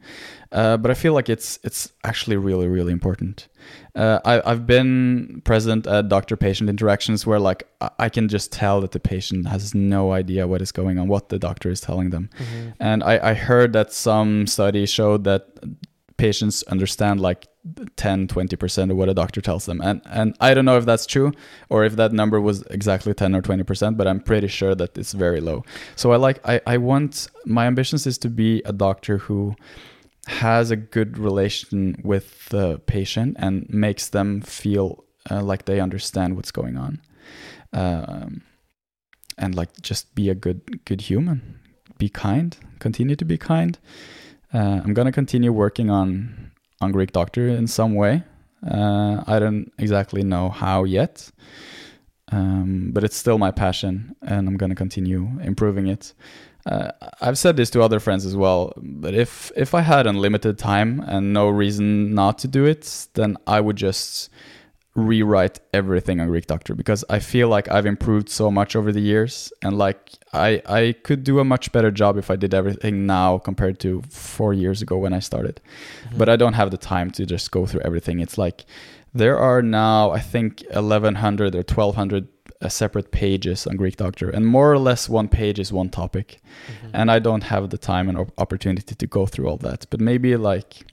[0.51, 3.47] Uh, but I feel like it's it's actually really really important.
[3.95, 7.67] Uh, I, I've been present at doctor-patient interactions where like
[7.99, 11.29] I- can just tell that the patient has no idea what is going on, what
[11.29, 12.29] the doctor is telling them.
[12.79, 15.47] And I, I heard that some studies showed that
[16.17, 17.47] patients understand like
[17.95, 19.79] 10 20% of what a doctor tells them.
[19.81, 21.31] And and I don't know if that's true
[21.69, 25.13] or if that number was exactly 10 or 20% but I'm pretty sure that it's
[25.13, 25.63] very low.
[25.95, 29.55] So I like I, I want my ambitions is to be a doctor who
[30.27, 36.35] has a good relation with the patient and makes them feel uh, like they understand
[36.35, 37.01] what's going on.
[37.71, 38.41] Um,
[39.37, 41.59] and like just be a good good human.
[41.97, 42.57] Be kind.
[42.79, 43.79] Continue to be kind.
[44.53, 46.51] Uh, i'm gonna continue working on
[46.83, 48.23] on greek doctor in some way.
[48.65, 51.29] Uh, i don't exactly know how yet
[52.31, 56.13] um, but it's still my passion and i'm gonna continue improving it.
[56.65, 60.57] Uh, I've said this to other friends as well, but if if I had unlimited
[60.57, 64.29] time and no reason not to do it, then I would just
[64.95, 68.99] rewrite everything on Greek Doctor because I feel like I've improved so much over the
[69.01, 73.07] years and like I I could do a much better job if I did everything
[73.07, 75.59] now compared to 4 years ago when I started.
[76.15, 78.19] But I don't have the time to just go through everything.
[78.19, 78.65] It's like
[79.15, 82.27] there are now I think 1100 or 1200
[82.61, 86.39] uh, separate pages on Greek Doctor and more or less one page is one topic
[86.67, 86.95] Mm-hmm.
[86.95, 89.87] and I don't have the time and opportunity to go through all that.
[89.89, 90.85] But maybe like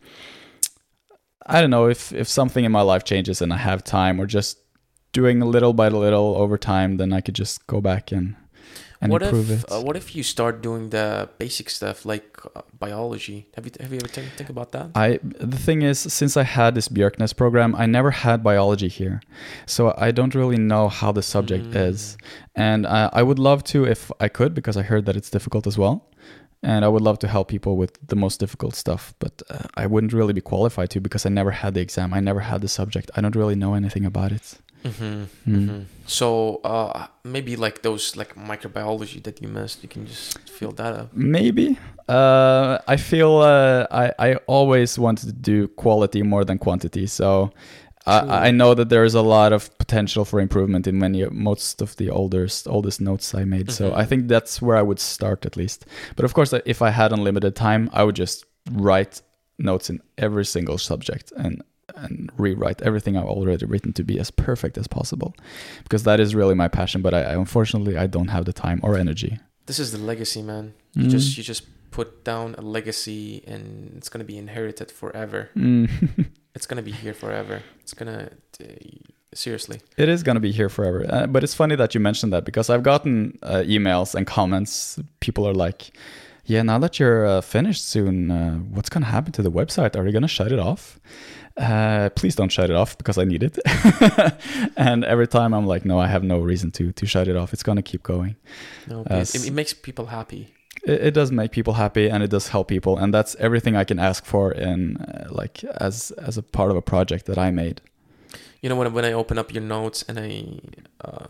[1.55, 4.27] I don't know if if something in my life changes and I have time, or
[4.27, 4.59] just
[5.13, 8.37] doing a little by little over time, then I could just go back and
[9.03, 9.73] and what improve if it.
[9.73, 13.39] uh, what if you start doing the basic stuff like uh, biology?
[13.57, 14.91] Have you have you ever think, think about that?
[14.95, 19.21] I the thing is, since I had this Bjørknes program, I never had biology here,
[19.67, 21.89] so I don't really know how the subject Mm.
[21.91, 22.17] is,
[22.55, 25.67] and I, I would love to if I could because I heard that it's difficult
[25.67, 25.95] as well,
[26.63, 29.87] and I would love to help people with the most difficult stuff, but uh, I
[29.87, 32.69] wouldn't really be qualified to because I never had the exam, I never had the
[32.69, 34.59] subject, I don't really know anything about it.
[34.85, 35.51] Mm-hmm.
[35.51, 35.69] Mm.
[35.69, 40.73] hmm So uh, maybe like those like microbiology that you missed, you can just fill
[40.73, 41.13] that up.
[41.13, 41.79] Maybe.
[42.09, 47.53] Uh, I feel uh, I I always wanted to do quality more than quantity, so.
[48.07, 51.83] I, I know that there is a lot of potential for improvement in many most
[51.83, 53.71] of the oldest oldest notes I made.
[53.71, 53.97] So Mhm.
[54.03, 55.85] I think that's where I would start at least.
[56.17, 59.23] But of course, if I had unlimited time, I would just write
[59.59, 61.63] notes in every single subject and
[61.97, 65.35] and rewrite everything I've already written to be as perfect as possible,
[65.83, 67.03] because that is really my passion.
[67.03, 69.39] But I, I unfortunately I don't have the time or energy.
[69.67, 70.73] This is the legacy, man.
[70.95, 71.11] You Mm.
[71.11, 75.51] just you just put down a legacy, and it's gonna be inherited forever.
[75.57, 75.91] Mm.
[76.55, 77.63] It's gonna be here forever.
[77.81, 78.31] It's gonna
[78.63, 78.67] uh,
[79.35, 79.81] seriously.
[79.97, 81.07] It is going to be here forever.
[81.09, 84.99] Uh, but it's funny that you mentioned that because I've gotten uh, emails and comments.
[85.21, 85.91] People are like,
[86.45, 89.97] yeah, now that you're uh, finished soon, uh, what's going to happen to the website?
[89.97, 90.99] Are you going to shut it off?
[91.57, 93.59] Uh, please don't shut it off because I need it.
[94.77, 97.53] and every time I'm like, no, I have no reason to to shut it off.
[97.53, 98.37] It's going to keep going.
[98.87, 100.55] No, it, it makes people happy.
[100.85, 103.85] It, it does make people happy and it does help people, and that's everything I
[103.85, 107.51] can ask for in uh, like as as a part of a project that I
[107.51, 107.81] made.
[108.63, 110.61] You know when when I open up your notes and I
[111.05, 111.27] uh,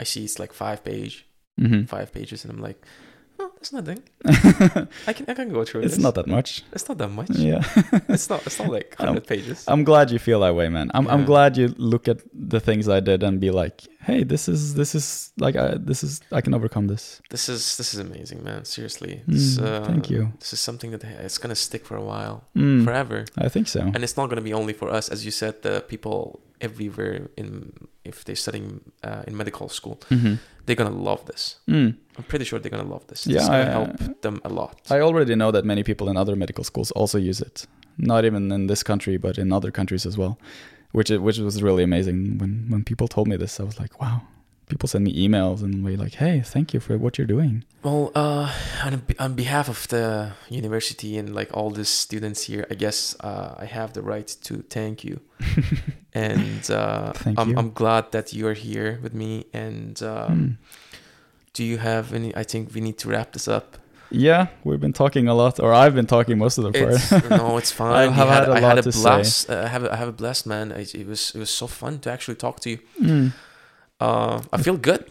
[0.00, 1.26] I see it's like five page,
[1.58, 2.84] hmm five pages, and I'm like,
[3.38, 4.02] oh, that's nothing.
[5.06, 5.84] I can I can go through it.
[5.86, 6.02] it's this.
[6.02, 6.62] not that much.
[6.72, 7.30] It's not that much.
[7.30, 7.62] Yeah.
[8.08, 8.46] It's not.
[8.46, 9.64] It's not like hundred pages.
[9.68, 10.90] I'm glad you feel that way, man.
[10.94, 14.48] I'm I'm glad you look at the things I did and be like, hey, this
[14.48, 17.20] is this is like I, this is I can overcome this.
[17.30, 18.64] This is this is amazing, man.
[18.64, 20.32] Seriously, this, Mm, uh, thank you.
[20.40, 23.80] This is something that it's gonna stick for a while, Mm, forever, I think so.
[23.80, 25.54] and it's not gonna be only for us, as you said.
[25.62, 27.72] The people everywhere in
[28.04, 30.38] if they're studying uh, in medical school, Mhm.
[30.66, 31.56] they're gonna love this.
[31.68, 31.94] Mm.
[32.18, 33.26] I'm pretty sure they're gonna love this.
[33.26, 34.74] Yeah, it's gonna I- help them a lot.
[34.90, 37.66] I already know that many people in other medical schools also use it.
[37.98, 40.38] Not even in this country, but in other countries as well,
[40.92, 43.60] which it, which was really amazing when when people told me this.
[43.60, 44.22] I was like, wow,
[44.68, 48.12] people send me emails and be like, "Hey, thank you for what you're doing." Well,
[48.14, 48.48] uh,
[48.84, 53.54] on, on behalf of the university and like all the students here, I guess uh,
[53.58, 55.20] I have the right to thank you.
[56.14, 57.54] and uh, Thank I'm, you.
[57.58, 59.46] I'm glad that you're here with me.
[59.52, 60.50] And um, Hmm.
[61.54, 62.30] do you have any?
[62.36, 63.78] I think we need to wrap this up.
[64.14, 67.30] Yeah, we've been talking a lot, or I've been talking most of the It's, part.
[67.30, 67.92] no, it's fine.
[68.10, 69.02] I have You had a I lot had a to say.
[69.02, 69.50] blast.
[69.50, 70.70] Uh, I have a, I have a blast, man.
[70.72, 72.78] I, it was it was so fun to actually talk to you.
[72.98, 73.28] Hmm.
[74.00, 75.04] Uh, I feel good.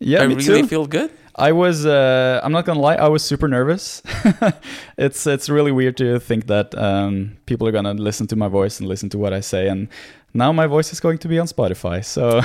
[0.00, 0.68] Yeah, I me really too.
[0.68, 1.10] feel good.
[1.34, 1.84] I was.
[1.86, 2.94] Uh, I'm not gonna lie.
[2.96, 4.02] I was super nervous.
[4.98, 8.80] it's it's really weird to think that um, people are gonna listen to my voice
[8.80, 9.88] and listen to what I say, and
[10.34, 12.04] now my voice is going to be on Spotify.
[12.04, 12.40] So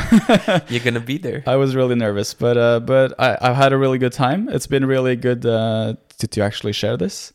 [0.69, 1.43] You're gonna be there.
[1.45, 4.49] I was really nervous, but uh, but I, I've had a really good time.
[4.49, 7.31] It's been really good uh, to to actually share this,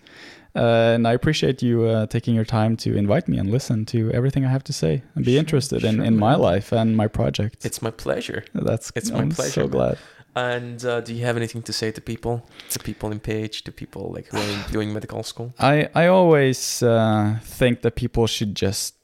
[0.57, 4.11] uh, and I appreciate you uh, taking your time to invite me and listen to
[4.13, 6.41] everything I have to say and be Sure, interested in sure, in my man.
[6.41, 7.65] life and my project.
[7.65, 8.45] It's my pleasure.
[8.55, 9.71] That's it's my I'm pleasure, So man.
[9.71, 9.99] glad.
[10.37, 13.73] And uh, do you have anything to say to people, to people in Pécs, to
[13.73, 15.53] people like who are doing medical school?
[15.59, 18.95] I I always uh, think that people should just.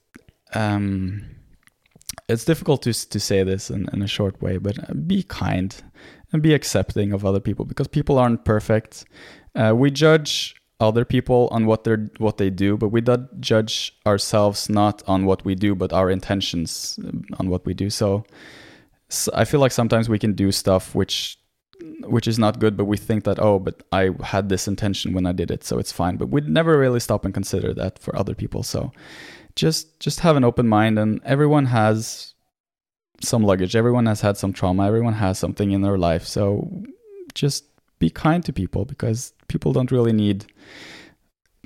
[0.55, 1.25] Um,
[2.29, 5.75] it's difficult to to say this in, in a short way, but uh, be kind
[6.33, 9.05] and be accepting of other people because people aren't perfect.
[9.55, 13.97] Uh, we judge other people on what they're what they do, but we don't judge
[14.07, 17.91] ourselves not on what we do, but our intentions um, on what we do.
[17.91, 18.25] So,
[19.35, 21.39] I feel like sometimes we can do stuff which
[22.07, 25.27] which is not good, but we think that oh, but I had this intention when
[25.27, 26.17] I did it, so it's fine.
[26.17, 28.63] But we'd never really stop and consider that for other people.
[28.63, 28.93] So
[29.57, 32.35] just just have an open mind, and everyone has
[33.21, 33.77] some luggage.
[33.77, 34.87] Everyone has had some trauma.
[34.87, 36.27] Everyone has something in their life.
[36.27, 36.83] So
[37.35, 37.65] just
[37.99, 40.47] be kind to people because people don't really need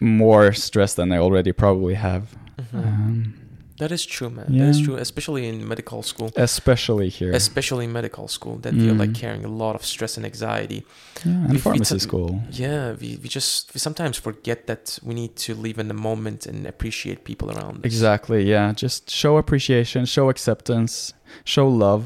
[0.00, 2.36] more stress than they already probably have.
[2.58, 2.74] Mhm.
[2.74, 3.34] Um,
[3.78, 4.46] that is true, man.
[4.58, 6.30] That is true, especially in medical school.
[6.36, 7.32] especially here.
[7.32, 9.20] Especially in medical school, that you're like Mm.
[9.22, 10.80] carrying a lot of stress and anxiety.
[11.24, 12.30] yeah, and we- we t- school.
[12.50, 16.46] Yeah, we, we just we sometimes forget that we need to live in the moment
[16.46, 17.84] and appreciate people around us.
[17.92, 18.40] Exactly.
[18.54, 18.72] Yeah.
[18.84, 21.12] Just show appreciation, show acceptance,
[21.44, 22.02] show love.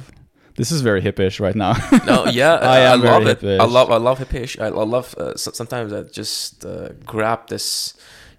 [0.57, 1.75] This is very hippish right now.
[2.11, 3.39] No, yeah, I I, am very love it.
[3.43, 3.73] I hippish.
[3.77, 4.53] love I love hippish.
[4.61, 7.95] I, I love uh, so, sometimes I just uh, grab this,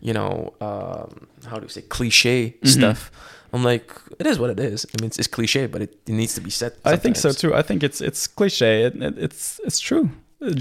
[0.08, 1.10] you know, um,
[1.49, 2.68] how do you say cliche Mhm.
[2.78, 3.01] stuff.
[3.56, 3.88] I'm like,
[4.22, 4.86] it is what it is.
[4.91, 6.72] I mean, it's, it's cliche, but it, it needs to be said.
[6.93, 7.51] I think so too.
[7.62, 8.74] I think it's it's cliche.
[8.88, 10.06] It, it, it's it's true.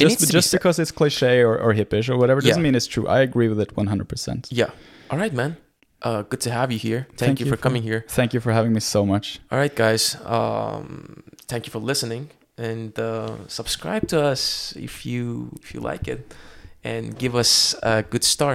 [0.04, 0.58] Just be just said.
[0.58, 2.62] because it's cliche or, or hippish or whatever doesn't Yeah.
[2.66, 3.06] mean it's true.
[3.16, 4.46] I agree with it 100%.
[4.50, 4.70] Yeah.
[5.10, 5.56] All right, man.
[6.02, 7.00] Uh, good to have you here.
[7.08, 8.00] Thank, Thank you, you for for- coming here.
[8.18, 9.40] Thank you for having me so much.
[9.50, 10.16] All right, guys.
[10.24, 15.24] Um, thank you for listening and uh, subscribe to us if you
[15.62, 16.20] if you like it,
[16.84, 18.54] and give us a good star.